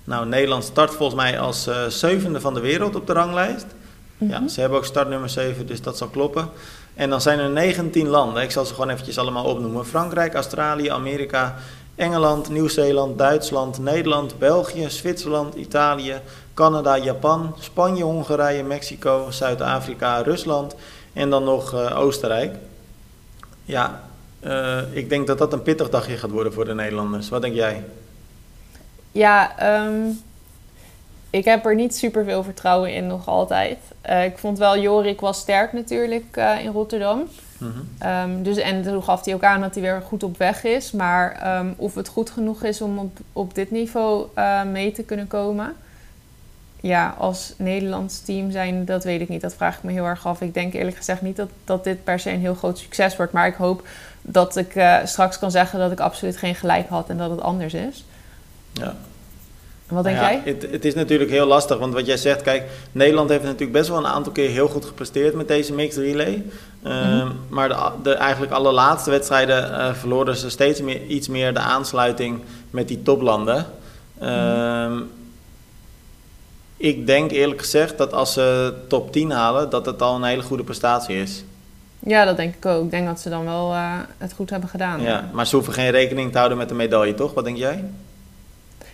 [0.09, 3.67] nou, Nederland start volgens mij als eh, zevende van de wereld op de ranglijst.
[4.19, 4.49] Ja, Mhm.
[4.49, 6.49] ze hebben ook startnummer 7, dus dat zal kloppen.
[6.95, 8.43] En dan zijn er 19 landen.
[8.43, 9.87] Ik zal ze gewoon eventjes allemaal opnoemen.
[9.87, 11.55] Frankrijk, Australië, Amerika,
[11.95, 16.21] Engeland, Nieuw-Zeeland, Duitsland, Nederland, België, Zwitserland, Italië,
[16.55, 20.75] Canada, Japan, Spanje, Hongarije, Mexico, Zuid-Afrika, Rusland
[21.13, 22.55] en dan nog eh, Oostenrijk.
[23.65, 24.03] Ja,
[24.41, 27.29] eh, ik denk dat dat een pittig dagje gaat worden voor de Nederlanders.
[27.29, 27.85] Wat denk jij?
[29.13, 30.11] Ja, ehm,
[31.31, 33.79] ik heb er niet super veel vertrouwen in nog altijd.
[34.01, 37.23] Eh, ik vond wel Jorik was sterk natuurlijk eh, in Rotterdam.
[37.59, 37.71] Mhm.
[37.99, 40.93] Ehm, dus, en toen gaf hij ook aan dat hij weer goed op weg is.
[40.93, 45.03] Maar ehm, of het goed genoeg is om op, op dit niveau eh, mee te
[45.03, 45.75] kunnen komen.
[46.81, 49.41] Ja, als Nederlands team zijn, dat weet ik niet.
[49.41, 50.41] Dat vraag ik me heel erg af.
[50.41, 53.33] Ik denk eerlijk gezegd niet dat, dat dit per se een heel groot succes wordt.
[53.33, 53.87] Maar ik hoop
[54.23, 57.75] dat ik straks kan zeggen dat ik absoluut geen gelijk had en dat het anders
[57.75, 58.05] is.
[58.73, 58.97] Ja.
[59.89, 60.53] Wat denk Nou ja, jij?
[60.53, 63.89] Het, het is natuurlijk heel lastig, want wat jij zegt, kijk, Nederland heeft natuurlijk best
[63.89, 66.43] wel een aantal keer heel goed gepresteerd met deze mixed relay.
[66.83, 67.29] Ehm, Mhm.
[67.49, 72.41] Maar de, de eigenlijk allerlaatste wedstrijden eh, verloren ze steeds meer, iets meer de aansluiting
[72.71, 73.67] met die toplanden.
[74.21, 74.99] Ehm,
[76.81, 80.43] Ik denk eerlijk gezegd dat als ze top 10 halen, dat het al een hele
[80.43, 81.45] goede prestatie is.
[81.99, 82.85] Ja, dat denk ik ook.
[82.85, 85.01] Ik denk dat ze dan wel eh, het goed hebben gedaan.
[85.03, 87.35] Ja, maar ze hoeven geen rekening te houden met de medaille, toch?
[87.35, 87.85] Wat denk jij?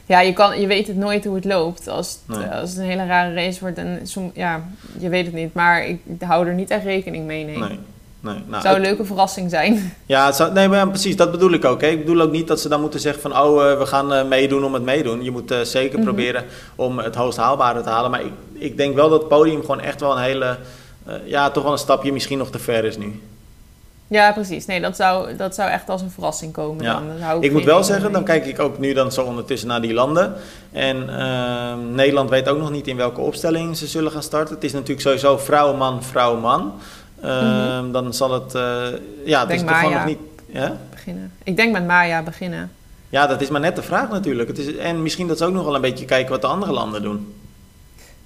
[0.07, 1.89] Ja, je, kan, je weet het nooit hoe het loopt.
[1.89, 2.47] Als het, Nee.
[2.49, 4.65] als het een hele rare race wordt, en som, ja,
[4.99, 5.55] je weet het niet.
[5.55, 7.59] Maar ik hou er niet echt rekening mee, nee.
[7.59, 7.79] Nee.
[8.21, 8.35] nee.
[8.47, 9.93] Nou, Zou een het- leuke verrassing zijn.
[10.07, 11.81] Ja, zou, nee, maar ja, precies, dat bedoel ik ook.
[11.81, 11.87] Hè.
[11.87, 13.39] Ik bedoel ook niet dat ze dan moeten zeggen van...
[13.39, 15.25] oh, eh, we gaan eh, meedoen om het meedoen.
[15.25, 16.05] Je moet eh, zeker Mhm.
[16.07, 18.11] proberen om het hoogst haalbare te halen.
[18.11, 20.59] Maar ik, ik denk wel dat het podium gewoon echt wel een hele...
[21.07, 23.21] eh, ja, toch wel een stapje misschien nog te ver is nu.
[24.07, 24.67] Ja, precies.
[24.67, 26.85] Nee, dat zou, dat zou echt als een verrassing komen.
[26.85, 26.93] Ja.
[26.93, 27.21] Dan.
[27.21, 29.95] Hou Ik moet wel zeggen, dan kijk ik ook nu dan zo ondertussen naar die
[29.95, 30.35] landen.
[30.73, 34.55] En ehm, Nederland weet ook nog niet in welke opstelling ze zullen gaan starten.
[34.55, 36.73] Het is natuurlijk sowieso vrouw-man, vrouw-man.
[37.21, 38.55] Ehm, Dan zal het...
[38.55, 38.63] eh,
[39.25, 40.19] ja, het Denk is toch gewoon nog niet...
[40.47, 40.77] Ja?
[40.91, 41.33] beginnen.
[41.43, 42.71] Ik denk met Maya beginnen.
[43.09, 44.49] Ja, dat is maar net de vraag natuurlijk.
[44.49, 46.73] Het is, en misschien dat ze ook nog wel een beetje kijken wat de andere
[46.73, 47.35] landen doen.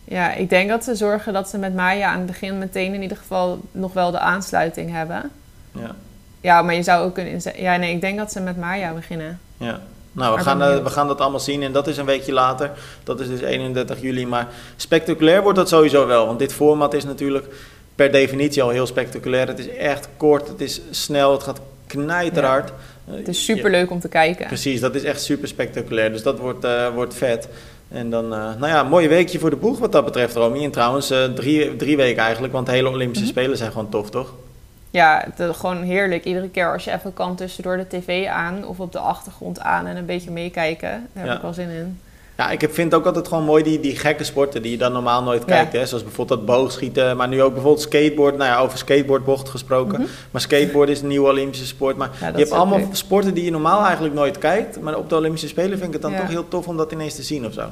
[0.05, 3.03] Ja, ik denk dat ze zorgen dat ze met Maya aan het begin meteen in
[3.03, 5.31] ieder geval nog wel de aansluiting hebben.
[5.81, 5.95] Ja,
[6.41, 7.63] Ja, maar je zou ook kunnen inzetten.
[7.63, 9.39] Ja, nee, ik denk dat ze met Maya beginnen.
[9.57, 9.81] ja.
[10.13, 12.71] Nou, we gaan, eh, we gaan dat allemaal zien en dat is een weekje later.
[13.05, 14.27] Dat is dus 31 juli.
[14.27, 16.27] Maar spectaculair wordt dat sowieso wel.
[16.27, 17.47] Want dit format is natuurlijk
[17.95, 19.47] per definitie al heel spectaculair.
[19.47, 22.73] Het is echt kort, het is snel, het gaat knijterhard.
[23.09, 24.47] Eh, Het is super leuk om te kijken.
[24.47, 26.13] Precies, dat is echt super spectaculair.
[26.13, 27.49] Dus dat wordt, eh, wordt vet.
[27.89, 30.65] En dan, eh, nou ja, een mooi weekje voor de boeg wat dat betreft, Romy.
[30.65, 33.33] En trouwens, drie, drie weken eigenlijk, want de hele Olympische Mhm.
[33.33, 34.35] Spelen zijn gewoon tof, toch?
[34.91, 36.25] Ja, het, gewoon heerlijk.
[36.25, 39.87] Iedere keer als je even kan tussendoor de tv aan of op de achtergrond aan
[39.87, 40.89] en een beetje meekijken.
[40.91, 41.35] Daar heb Ja.
[41.37, 41.99] ik wel zin in.
[42.37, 45.23] Ja, ik vind ook altijd gewoon mooi die, die gekke sporten die je dan normaal
[45.23, 45.55] nooit Ja.
[45.55, 45.73] kijkt.
[45.73, 45.87] Hè?
[45.87, 48.37] Zoals bijvoorbeeld dat boogschieten, maar nu ook bijvoorbeeld skateboard.
[48.37, 50.01] Nou ja, over skateboardbocht gesproken.
[50.01, 50.09] Mhm.
[50.31, 51.97] Maar skateboard is een nieuwe Olympische sport.
[51.97, 52.87] Maar Ja, je hebt allemaal leuk.
[52.93, 54.81] sporten die je normaal eigenlijk nooit kijkt.
[54.81, 56.19] Maar op de Olympische Spelen vind ik het dan Ja.
[56.21, 57.65] toch heel tof om dat ineens te zien of zo.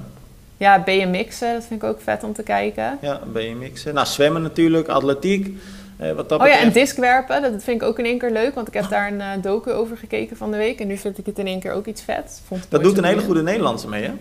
[0.57, 2.99] Ja, BMX'en, dat vind ik ook vet om te kijken.
[3.01, 3.95] Ja, BMX'en.
[3.95, 5.57] Nou, zwemmen natuurlijk, atletiek.
[5.97, 8.55] Eh, wat dat Oh ja, en diskwerpen, dat vind ik ook in één keer leuk.
[8.55, 10.81] Want ik heb daar een eh, docu over gekeken van de week.
[10.81, 12.41] En nu vind ik het in één keer ook iets vet.
[12.47, 14.13] Vond Dat doet een hele goede Nederlandse mee, hè?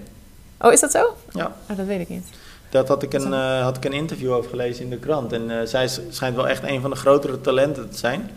[0.67, 1.15] Oh, is dat zo?
[1.31, 1.51] Ja.
[1.69, 2.25] Oh, dat weet ik niet.
[2.69, 5.33] Dat had ik een, eh, had ik een interview over gelezen in de krant.
[5.33, 8.29] En zij schijnt wel echt een van de grotere talenten te zijn.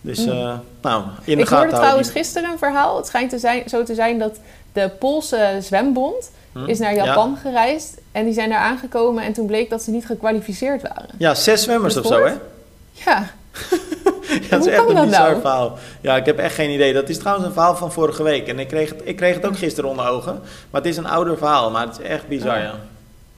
[0.00, 0.60] Dus, Mm.
[0.82, 2.96] nou, in de Ik hoorde trouwens gisteren een verhaal.
[2.96, 4.38] Het schijnt te zijn, zo te zijn dat
[4.72, 6.64] de Poolse zwembond Hm?
[6.64, 7.04] is naar Ja.
[7.04, 8.00] Japan gereisd.
[8.12, 11.08] En die zijn daar aangekomen en toen bleek dat ze niet gekwalificeerd waren.
[11.18, 12.34] Ja, zes zwemmers of Heb je zo, hè?
[13.04, 13.30] Ja,
[14.40, 15.40] Ja, dat is echt een bizar nou?
[15.40, 15.78] verhaal.
[16.00, 16.92] Ja, ik heb echt geen idee.
[16.92, 18.48] Dat is trouwens een verhaal van vorige week.
[18.48, 20.40] En ik kreeg het, ik kreeg het ook gisteren onder ogen.
[20.70, 22.62] Maar het is een ouder verhaal, maar het is echt bizar, Oh.
[22.62, 22.74] ja.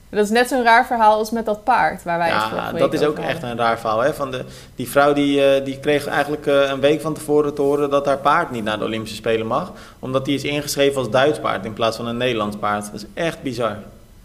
[0.09, 2.71] dat is net zo'n raar verhaal als met dat paard waar wij het Ja, vorige
[2.71, 3.99] week dat is ook echt een raar verhaal.
[3.99, 4.13] Hè?
[4.13, 4.43] Van de,
[4.75, 8.05] die vrouw die, eh, die kreeg eigenlijk eh, een week van tevoren te horen dat
[8.05, 9.71] haar paard niet naar de Olympische Spelen mag.
[9.99, 12.85] Omdat die is ingeschreven als Duits paard in plaats van een Nederlands paard.
[12.85, 13.75] Dat is echt bizar.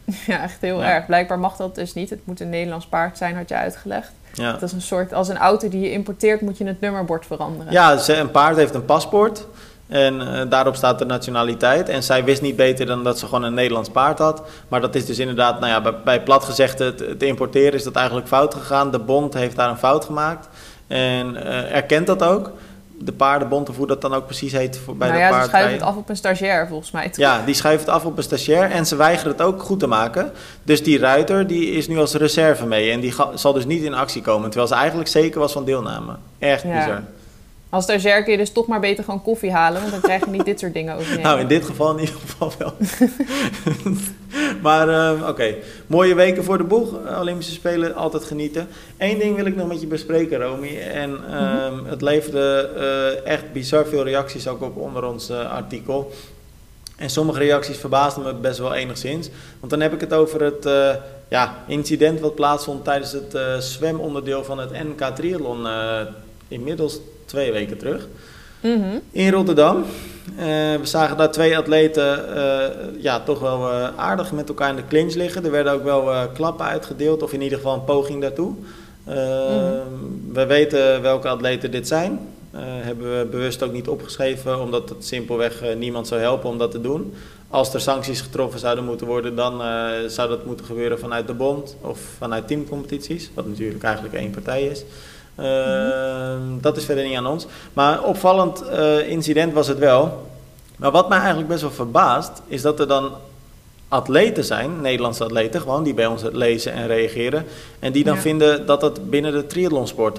[0.26, 0.88] Ja, echt heel Ja.
[0.94, 1.06] erg.
[1.06, 2.10] Blijkbaar mag dat dus niet.
[2.10, 4.10] Het moet een Nederlands paard zijn, had je uitgelegd.
[4.32, 4.52] Ja.
[4.52, 7.72] Dat is een soort, als een auto die je importeert, moet je het nummerbord veranderen.
[7.72, 9.46] Ja, een paard heeft een paspoort.
[9.90, 11.88] En eh, daarop staat de nationaliteit.
[11.88, 14.42] En zij wist niet beter dan dat ze gewoon een Nederlands paard had.
[14.68, 17.84] Maar dat is dus inderdaad, nou ja, bij, bij plat gezegd, het, het importeren is
[17.84, 18.90] dat eigenlijk fout gegaan.
[18.90, 20.48] De bond heeft daar een fout gemaakt.
[20.86, 22.52] En eh, erkent dat ook.
[23.02, 25.38] De paardenbond, of hoe dat dan ook precies heet voor, bij nou de ja, ze
[25.38, 25.68] paardrijden.
[25.70, 27.06] schuiven het af op een stagiair volgens mij.
[27.08, 27.16] toch?
[27.16, 29.86] Ja, die schuift het af op een stagiair en ze weigeren het ook goed te
[29.86, 30.32] maken.
[30.62, 33.94] Dus die ruiter die is nu als reserve mee en die zal dus niet in
[33.94, 34.44] actie komen.
[34.50, 36.12] Terwijl ze eigenlijk zeker was van deelname.
[36.38, 36.78] Echt Ja.
[36.78, 37.02] bizar.
[37.70, 40.30] Als stagiair kun je dus toch maar beter gewoon koffie halen, want dan krijg je
[40.30, 41.20] niet dit soort dingen over.
[41.20, 42.72] Nou, in dit geval in ieder geval wel.
[44.66, 45.54] maar eh, oké,
[45.86, 46.94] mooie weken voor de boeg.
[47.20, 48.68] Olympische Spelen, altijd genieten.
[48.98, 50.78] Eén ding wil ik nog met je bespreken, Romy.
[50.78, 56.12] En ehm, het leverde eh, echt bizar veel reacties ook op onder ons eh, artikel.
[57.00, 59.28] En sommige reacties verbaasden me best wel enigszins.
[59.60, 60.94] Want dan heb ik het over het eh,
[61.28, 65.66] ja, incident wat plaatsvond tijdens het eh, zwemonderdeel van het NK Triathlon.
[65.66, 66.00] eh,
[66.48, 66.98] inmiddels
[67.30, 68.08] twee weken terug.
[68.60, 68.98] Mhm.
[69.10, 69.84] In Rotterdam.
[70.36, 70.44] Eh,
[70.80, 74.86] we zagen daar twee atleten eh, ja, toch wel eh, aardig met elkaar in de
[74.88, 75.44] clinch liggen.
[75.44, 78.54] Er werden ook wel klappen uitgedeeld, of in ieder geval een poging daartoe.
[79.04, 79.14] Eh,
[80.32, 82.18] We weten welke atleten dit zijn.
[82.56, 86.80] Hebben we bewust ook niet opgeschreven, omdat het simpelweg niemand zou helpen om dat te
[86.80, 87.14] doen.
[87.48, 89.62] Als er sancties getroffen zouden moeten worden, dan
[90.06, 94.62] zou dat moeten gebeuren vanuit de bond of vanuit teamcompetities, wat natuurlijk eigenlijk één partij
[94.62, 94.84] is.
[95.40, 97.46] Eh, Dat is verder niet aan ons.
[97.72, 100.26] Maar opvallend eh, incident was het wel.
[100.76, 103.10] Maar wat mij eigenlijk best wel verbaast, is dat er dan
[103.88, 107.44] atleten zijn, Nederlandse atleten gewoon, die bij ons lezen en reageren.
[107.78, 108.20] En die dan Ja.
[108.20, 110.18] vinden dat het binnen de triathlonsport,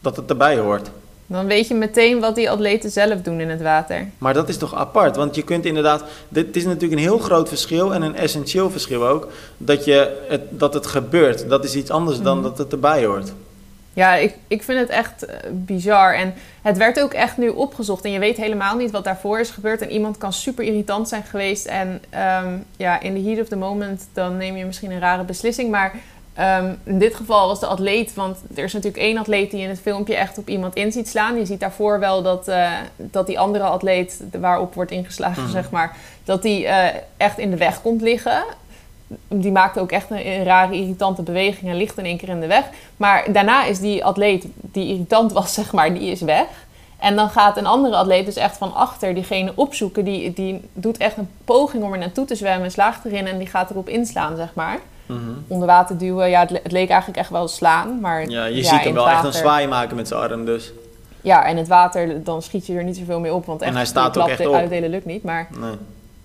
[0.00, 0.90] dat het erbij hoort.
[1.26, 4.08] Dan weet je meteen wat die atleten zelf doen in het water.
[4.18, 5.16] Maar dat is toch apart?
[5.16, 6.04] Want je kunt inderdaad.
[6.28, 9.28] Dit het is natuurlijk een heel groot verschil en een essentieel verschil ook.
[9.56, 11.48] Dat, je het, dat het gebeurt.
[11.48, 12.46] Dat is iets anders dan Mhm.
[12.48, 13.32] dat het erbij hoort.
[13.98, 16.14] Ja, ik, ik vind het echt eh, bizar.
[16.14, 18.04] En het werd ook echt nu opgezocht.
[18.04, 19.80] En je weet helemaal niet wat daarvoor is gebeurd.
[19.80, 21.66] En iemand kan super irritant zijn geweest.
[21.66, 25.22] En ehm, ja, in the heat of the moment, dan neem je misschien een rare
[25.24, 25.70] beslissing.
[25.70, 25.94] Maar
[26.34, 28.14] ehm, in dit geval was de atleet.
[28.14, 31.08] Want er is natuurlijk één atleet die in het filmpje echt op iemand in ziet
[31.08, 31.38] slaan.
[31.38, 35.52] Je ziet daarvoor wel dat, eh, dat die andere atleet waarop wordt ingeslagen, Mhm.
[35.52, 35.96] zeg maar.
[36.24, 38.44] Dat die eh, echt in de weg komt liggen.
[39.28, 42.40] Die maakte ook echt een, een rare, irritante beweging en ligt in één keer in
[42.40, 42.64] de weg.
[42.96, 46.46] Maar daarna is die atleet die irritant was, zeg maar, die is weg.
[46.98, 50.04] En dan gaat een andere atleet dus echt van achter diegene opzoeken.
[50.04, 53.46] Die, die doet echt een poging om er naartoe te zwemmen, slaagt erin en die
[53.46, 54.78] gaat erop inslaan, zeg maar.
[55.06, 55.18] Mhm.
[55.48, 58.00] Onder water duwen, ja, het, le- het leek eigenlijk echt wel slaan.
[58.00, 60.72] Maar Ja, je ja, ziet hem wel echt een zwaai maken met zijn arm dus.
[61.20, 63.46] Ja, en het water, dan schiet je er niet zoveel mee op.
[63.46, 64.54] Want En echt hij staat ook echt op.
[64.54, 65.22] uitdelen lukt niet.
[65.22, 65.70] Maar Nee.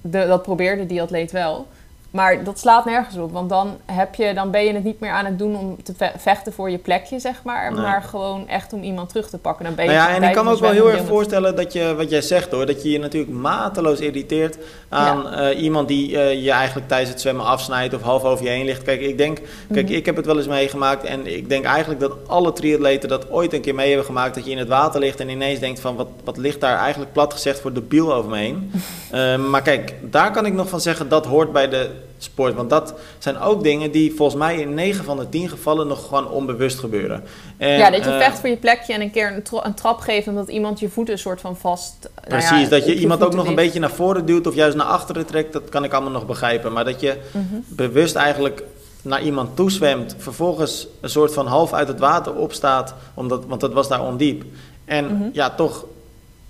[0.02, 1.68] de, dat probeerde die atleet wel.
[2.14, 3.32] Maar dat slaat nergens op.
[3.32, 5.94] Want dan, heb je, dan ben je het niet meer aan het doen om te
[5.98, 7.72] ve- vechten voor je plekje, zeg maar.
[7.74, 7.82] Nee.
[7.82, 9.66] Maar gewoon echt om iemand terug te pakken.
[9.66, 11.56] Dan ben je Nou ja, zo'n en ik kan me ook wel heel erg voorstellen
[11.56, 14.58] dat je, wat jij zegt hoor, dat je je natuurlijk mateloos irriteert
[14.90, 18.52] aan eh, iemand die eh, je eigenlijk tijdens het zwemmen afsnijdt of half over je
[18.52, 18.84] heen ligt.
[18.84, 19.40] Kijk, ik denk,
[19.74, 19.96] kijk, Mhm.
[19.96, 23.54] ik heb het wel eens meegemaakt en ik denk eigenlijk dat alle triatleten dat ooit
[23.54, 25.96] een keer mee hebben gemaakt, dat je in het water ligt en ineens denkt van
[25.96, 28.72] wat, wat ligt daar eigenlijk plat gezegd voor de biel over me heen.
[29.14, 32.70] Eh, maar kijk, daar kan ik nog van zeggen dat hoort bij de sport, want
[32.70, 36.30] dat zijn ook dingen die volgens mij in 9 van de 10 gevallen nog gewoon
[36.30, 37.24] onbewust gebeuren.
[37.58, 39.74] En, ja, dat je eh, vecht voor je plekje en een keer een, tra- een
[39.74, 40.28] trap geeft...
[40.28, 42.10] omdat iemand je voeten een soort van vast...
[42.28, 44.76] nou ja, Precies, dat je iemand ook nog een beetje naar voren duwt of juist
[44.78, 46.74] naar achteren trekt, dat kan ik allemaal nog begrijpen.
[46.74, 47.56] Maar dat je Mhm.
[47.68, 48.64] bewust eigenlijk
[49.02, 53.74] naar iemand toezwemt, vervolgens een soort van half uit het water opstaat, omdat, want dat
[53.74, 54.44] was daar ondiep.
[54.86, 55.30] En Mhm.
[55.34, 55.86] ja, toch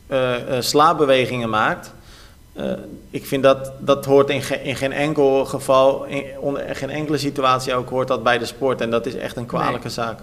[0.08, 1.94] eh, slaapbewegingen maakt.
[2.54, 2.64] Eh,
[3.10, 7.18] ik vind dat dat hoort in, ge- in geen enkel geval, in, onder geen enkele
[7.18, 8.82] situatie ook, hoort dat bij de sport.
[8.82, 10.20] En dat is echt een kwalijke zaak.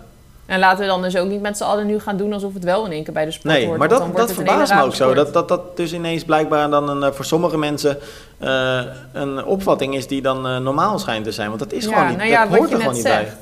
[0.47, 2.33] En laten we dan dus ook niet met z'n allen nu gaan doen...
[2.33, 3.79] alsof het wel in één keer bij de sport Nee, hoort.
[3.79, 5.15] maar dat, dat verbaast me ook zo.
[5.15, 7.99] Dat, dat dat dus ineens blijkbaar dan een, eh, voor sommige mensen
[8.39, 8.81] eh,
[9.13, 11.49] een opvatting is die dan normaal schijnt te zijn.
[11.49, 13.23] Want dat is Ja, gewoon niet, nou ja, dat hoort er gewoon niet zegt.
[13.25, 13.33] bij.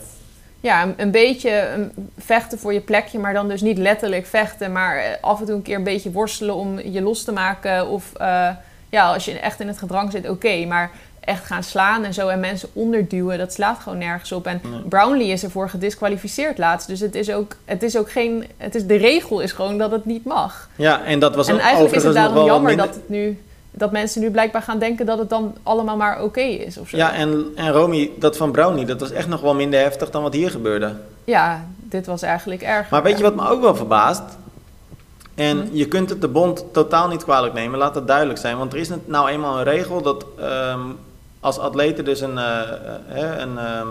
[0.61, 1.79] Ja, een, een beetje
[2.19, 5.63] vechten voor je plekje, maar dan dus niet letterlijk vechten, maar af en toe een
[5.63, 7.89] keer een beetje worstelen om je los te maken.
[7.89, 8.13] Of
[8.89, 12.29] ja, als je echt in het gedrang zit, oké, maar echt gaan slaan en zo
[12.29, 14.47] en mensen onderduwen, dat slaat gewoon nergens op.
[14.47, 14.81] En Nee.
[14.81, 18.87] Brownlee is ervoor gedisqualificeerd laatst, dus het is ook, het is ook geen, het is,
[18.87, 20.69] de regel is gewoon dat het niet mag.
[20.77, 23.43] Ja, en dat was en ook eigenlijk is het daarom jammer minder- dat het nu,
[23.71, 26.97] dat mensen nu blijkbaar gaan denken dat het dan allemaal maar oké is of zo.
[26.97, 30.23] Ja, en, en Romy, dat van Brownie, dat was echt nog wel minder heftig dan
[30.23, 30.95] wat hier gebeurde.
[31.25, 32.91] Ja, dit was eigenlijk erg.
[32.91, 34.23] Maar weet je wat me ook wel verbaast?
[35.39, 35.77] En Hm.
[35.77, 38.59] je kunt het de bond totaal niet kwalijk nemen, laat dat duidelijk zijn.
[38.59, 40.81] Want er is nou eenmaal een regel dat ehm,
[41.41, 42.39] als atleten dus een...
[42.39, 42.61] eh,
[43.09, 43.89] eh, een ehm,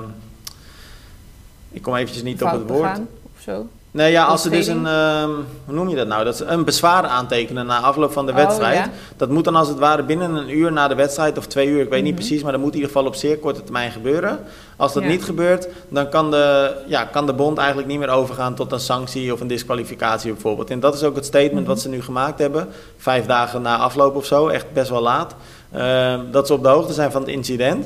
[1.71, 2.81] ik kom eventjes niet op het woord.
[2.81, 3.67] begaan of zo.
[3.97, 5.29] Nee, ja, als ze dus een, ehm,
[5.65, 6.23] hoe noem je dat nou?
[6.23, 8.77] Dat ze een bezwaar aantekenen na afloop van de Oh, wedstrijd.
[8.77, 8.89] ja.
[9.17, 11.81] Dat moet dan als het ware binnen een uur na de wedstrijd of twee uur,
[11.81, 12.21] ik weet niet Mhm.
[12.21, 14.39] precies, maar dat moet in ieder geval op zeer korte termijn gebeuren.
[14.75, 15.09] Als dat Ja.
[15.09, 18.79] niet gebeurt, dan kan de, ja, kan de bond eigenlijk niet meer overgaan tot een
[18.79, 20.69] sanctie of een disqualificatie bijvoorbeeld.
[20.69, 21.67] En dat is ook het statement Mhm.
[21.67, 25.35] wat ze nu gemaakt hebben, vijf dagen na afloop of zo, echt best wel laat.
[25.71, 27.85] Ehm, dat ze op de hoogte zijn van het incident.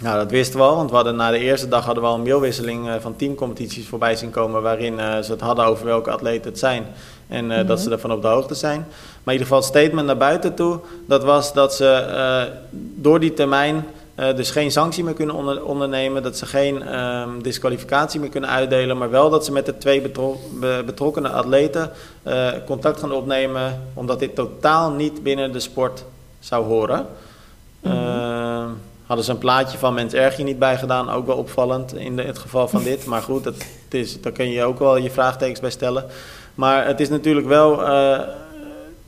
[0.00, 2.14] Nou, dat wisten we al, want we hadden na de eerste dag hadden we al
[2.14, 6.10] een mailwisseling eh, van teamcompetities voorbij zien komen, waarin eh, ze het hadden over welke
[6.10, 6.86] atleten het zijn
[7.28, 7.78] en eh, dat Mhm.
[7.86, 8.78] ze ervan op de hoogte zijn.
[9.22, 12.48] Maar in ieder geval het statement naar buiten toe, dat was dat ze
[12.94, 13.84] door die termijn
[14.36, 18.98] dus geen sanctie meer kunnen onder- ondernemen, dat ze geen ehm, disqualificatie meer kunnen uitdelen,
[18.98, 21.90] maar wel dat ze met de twee betro- be- betrokkenen atleten
[22.66, 26.04] contact gaan opnemen, omdat dit totaal niet binnen de sport
[26.40, 27.06] zou horen.
[27.80, 28.64] Eh,
[29.06, 32.16] hadden ze een plaatje van Mens Erg je niet bij gedaan, ook wel opvallend in
[32.16, 33.04] de- het geval van dit.
[33.04, 36.04] Maar goed, dat, het is, daar kun je ook wel je vraagtekens bij stellen.
[36.54, 38.18] Maar het is natuurlijk wel, eh,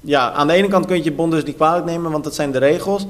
[0.01, 2.51] ja, aan de ene kant kun je bond dus niet kwalijk nemen, want dat zijn
[2.53, 3.07] de regels.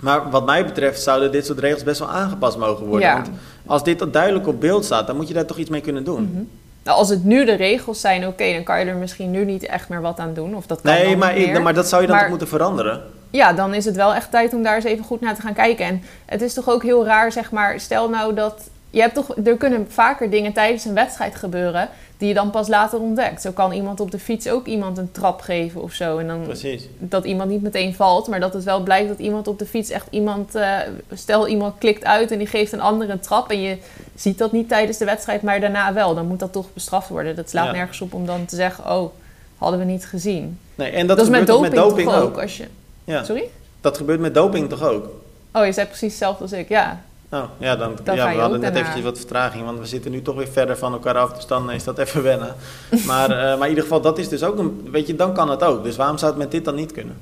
[0.00, 3.08] Maar wat mij betreft zouden dit soort regels best wel aangepast mogen worden.
[3.08, 3.14] Ja.
[3.14, 3.30] Want
[3.66, 6.22] als dit duidelijk op beeld staat, dan moet je daar toch iets mee kunnen doen.
[6.32, 6.42] Mhm.
[6.84, 9.66] Nou, als het nu de regels zijn, oké, dan kan je er misschien nu niet
[9.66, 10.54] echt meer wat aan doen.
[10.56, 11.62] Of dat kan Nee, maar, meer.
[11.62, 13.02] maar dat zou je dan Maar- toch moeten veranderen?
[13.32, 15.54] Ja, dan is het wel echt tijd om daar eens even goed naar te gaan
[15.54, 15.86] kijken.
[15.86, 19.36] En het is toch ook heel raar, zeg maar, stel nou dat je hebt toch,
[19.44, 23.42] er kunnen vaker dingen tijdens een wedstrijd gebeuren die je dan pas later ontdekt.
[23.42, 26.18] Zo kan iemand op de fiets ook iemand een trap geven of zo.
[26.18, 26.86] En dan Precies.
[26.98, 29.90] dat iemand niet meteen valt, maar dat het wel blijkt dat iemand op de fiets
[29.90, 30.54] echt iemand.
[30.54, 30.76] eh,
[31.12, 33.76] stel iemand klikt uit en die geeft een ander een trap en je
[34.14, 36.14] ziet dat niet tijdens de wedstrijd, maar daarna wel.
[36.14, 37.36] Dan moet dat toch bestraft worden.
[37.36, 37.72] Dat slaat Ja.
[37.72, 39.12] nergens op om dan te zeggen: Oh,
[39.58, 40.58] hadden we niet gezien.
[40.74, 42.28] Nee, en dat, Dat, is met doping, met doping toch ook.
[42.28, 42.40] ook.
[42.40, 42.66] Als je...
[43.12, 43.48] Ja, Sorry?
[43.80, 45.08] dat gebeurt met doping toch ook?
[45.52, 46.68] Oh, je zei precies hetzelfde als ik.
[46.68, 48.78] Ja, Nou, ja, dan, Dan ja we hadden net daarna.
[48.80, 51.70] eventjes wat vertraging, want we zitten nu toch weer verder van elkaar af, dus dan
[51.70, 52.54] is dat even wennen.
[53.06, 55.50] Maar, eh, maar in ieder geval, dat is dus ook een, weet je, dan kan
[55.50, 55.84] het ook.
[55.84, 57.16] Dus waarom zou het met dit dan niet kunnen?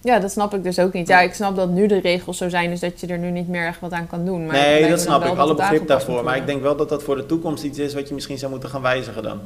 [0.00, 1.08] Ja, dat snap ik dus ook niet.
[1.08, 3.48] Ja, ik snap dat nu de regels zo zijn, dus dat je er nu niet
[3.48, 4.46] meer echt wat aan kan doen.
[4.46, 6.24] Maar nee, dat snap ik, alle begrip daarvoor.
[6.24, 8.50] Maar ik denk wel dat dat voor de toekomst iets is wat je misschien zou
[8.50, 9.40] moeten gaan wijzigen dan.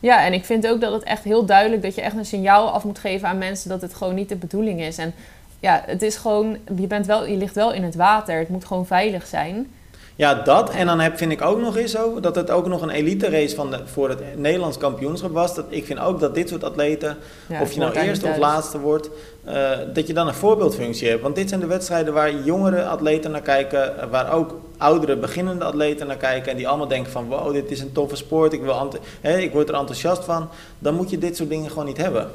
[0.00, 2.70] Ja, en ik vind ook dat het echt heel duidelijk dat je echt een signaal
[2.70, 4.98] af moet geven aan mensen dat het gewoon niet de bedoeling is.
[4.98, 5.14] En
[5.60, 8.38] ja, het is gewoon, je, bent wel, je ligt wel in het water.
[8.38, 9.66] Het moet gewoon veilig zijn.
[10.18, 10.70] Ja, dat.
[10.70, 13.28] En dan heb, vind ik ook nog eens zo dat het ook nog een elite
[13.28, 15.54] race van de, voor het Nederlands kampioenschap was.
[15.54, 17.16] Dat, ik vind ook dat dit soort atleten,
[17.46, 19.10] Ja, of je nou eerste of laatste wordt,
[19.44, 21.22] eh, dat je dan een voorbeeldfunctie hebt.
[21.22, 25.64] Want dit zijn de wedstrijden waar jongere atleten naar kijken, eh, waar ook oudere beginnende
[25.64, 26.50] atleten naar kijken.
[26.50, 29.52] En die allemaal denken van wow, dit is een toffe sport, ik, wil hè, ik
[29.52, 30.48] word er enthousiast van.
[30.78, 32.30] Dan moet je dit soort dingen gewoon niet hebben.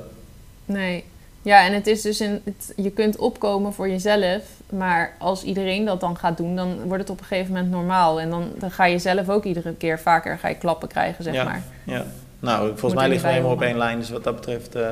[0.65, 1.03] Nee.
[1.43, 5.85] Ja, en het is dus een, het, je kunt opkomen voor jezelf, maar als iedereen
[5.85, 8.19] dat dan gaat doen, dan wordt het op een gegeven moment normaal.
[8.19, 11.33] En dan, dan ga je zelf ook iedere keer vaker ga je klappen krijgen, zeg
[11.33, 11.43] Ja.
[11.43, 11.63] maar.
[11.83, 12.05] Ja.
[12.39, 13.99] Nou, volgens Moet mij liggen we helemaal op één lijn.
[13.99, 14.87] Dus wat dat betreft eh,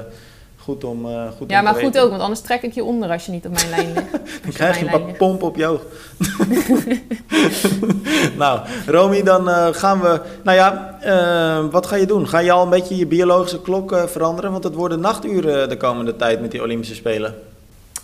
[0.63, 3.09] goed om, eh goed Ja, om maar goed ook, want anders trek ik je onder
[3.09, 4.11] als je niet op mijn lijn ligt.
[4.43, 5.81] Dan krijg je een paar pomp op je oog.
[8.37, 10.21] nou, Romy, dan eh, gaan we...
[10.43, 12.27] Nou ja, eh, wat ga je doen?
[12.27, 14.51] Ga je al een beetje je biologische klok veranderen?
[14.51, 17.35] Want het worden nachturen de komende tijd met die Olympische Spelen.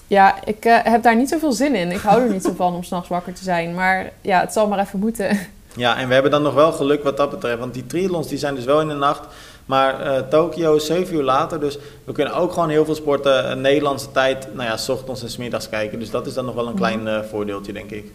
[0.07, 1.91] Ja, ik heb daar niet zoveel zin in.
[1.91, 3.73] Ik hou er niet zo van om s'nachts wakker te zijn.
[3.73, 5.39] Maar ja, het zal maar even moeten.
[5.75, 7.59] Ja, en we hebben dan nog wel geluk wat dat betreft.
[7.59, 9.27] Want die triathlons die zijn dus wel in de nacht.
[9.67, 11.59] Maar eh Tokio is 7 uur later.
[11.59, 14.47] Dus we kunnen ook gewoon heel veel sporten Nederlandse tijd...
[14.53, 15.99] Nou ja, s ochtends en s middags kijken.
[15.99, 18.11] Dus dat is dan nog wel een klein eh, voordeeltje, denk ik.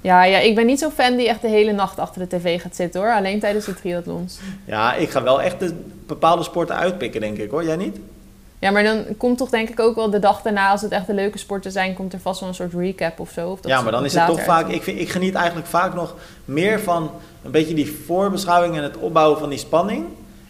[0.00, 2.60] Ja, ja, ik ben niet zo'n fan die echt de hele nacht achter de tv
[2.60, 3.12] gaat zitten hoor.
[3.12, 4.38] Alleen tijdens de triathlons.
[4.64, 5.74] Ja, ik ga wel echt de
[6.06, 7.64] bepaalde sporten uitpikken, denk ik hoor.
[7.64, 7.98] Jij niet?
[8.58, 11.06] Ja, maar dan komt toch denk ik ook wel de dag daarna, als het echt
[11.06, 13.50] de leuke sporten zijn, komt er vast wel een soort recap of zo.
[13.50, 14.68] Of dat ja, maar dan is het toch vaak.
[14.68, 16.14] Ik, vind, ik geniet eigenlijk vaak nog
[16.44, 17.10] meer van
[17.44, 20.04] een beetje die voorbeschouwing en het opbouwen van die spanning.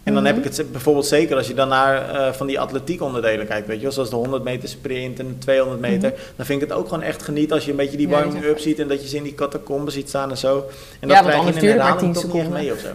[0.07, 0.33] En dan Mhm.
[0.33, 3.47] heb ik het z- bijvoorbeeld zeker als je dan naar eh, van die atletiek onderdelen
[3.47, 6.13] kijkt, weet je wel, zoals de 100 meter sprint en de 200 meter.
[6.37, 8.17] Dan vind ik het ook gewoon echt geniet als je een beetje die Mhm.
[8.17, 10.57] Ja, warming-up ziet en dat je ze in die catacombes ziet staan en zo.
[10.57, 10.67] En Ja,
[11.01, 12.63] dat want krijg je anders in een het herhaling 10 toch niet echt seconden.
[12.65, 12.89] mee of zo.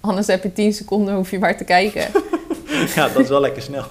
[0.00, 2.02] Anders heb je 10 seconden, hoef je maar te kijken.
[2.94, 3.84] Ja, dat is wel lekker snel.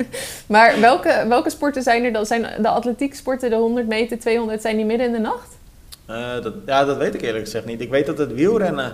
[0.46, 2.26] maar welke, welke sporten zijn er dan?
[2.26, 5.48] Zijn de atletiek sporten, de 100 meter, 200, zijn die midden in de nacht?
[6.06, 7.80] Eh, dat, ja, dat weet ik eerlijk gezegd niet.
[7.80, 8.92] Ik weet dat het wielrennen,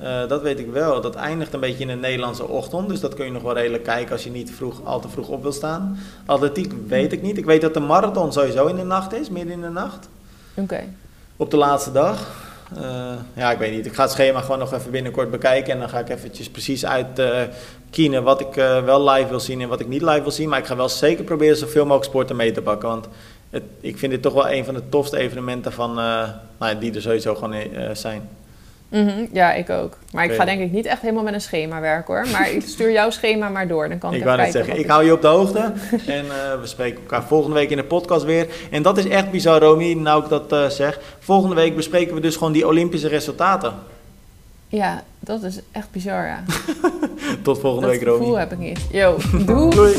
[0.00, 2.88] eh, dat weet ik wel, dat eindigt een beetje in de Nederlandse ochtend.
[2.88, 5.28] Dus dat kun je nog wel redelijk kijken als je niet vroeg, al te vroeg
[5.28, 5.98] op wil staan.
[6.26, 7.38] Atletiek weet ik niet.
[7.38, 10.08] Ik weet dat de marathon sowieso in de nacht is, midden in de nacht.
[10.54, 10.84] Oké.
[11.36, 12.48] Op de laatste dag.
[12.76, 13.86] Eh, ja, ik weet niet.
[13.86, 15.72] Ik ga het schema gewoon nog even binnenkort bekijken.
[15.72, 17.42] En dan ga ik eventjes precies uit eh
[17.90, 20.48] kiezen wat ik wel live wil zien en wat ik niet live wil zien.
[20.48, 22.88] Maar ik ga wel zeker proberen zoveel mogelijk sporten mee te pakken.
[22.88, 23.08] Want
[23.50, 26.94] het, ik vind dit toch wel een van de tofste evenementen van, nou, ja, die
[26.94, 27.94] er sowieso gewoon eh,
[28.90, 29.96] Mhm, ja, ik ook.
[30.12, 32.26] Maar ik ga denk ik niet echt helemaal met een schema werken hoor.
[32.32, 33.88] Maar ik stuur jouw schema maar door.
[33.88, 35.72] Dan kan ik, Ik wou net zeggen, ik hou je op de hoogte.
[36.06, 38.46] en eh, we spreken elkaar volgende week in de podcast weer.
[38.70, 41.00] En dat is echt bizar, Romy, nou ik dat eh, zeg.
[41.18, 43.74] Volgende week bespreken we dus gewoon die Olympische resultaten.
[44.68, 46.42] Ja, dat is echt bizar ja.
[47.42, 48.18] Tot volgende dat week, Romy.
[48.18, 48.80] gevoel heb ik niet.
[48.90, 49.70] Yo, doei!
[49.76, 49.94] Doei.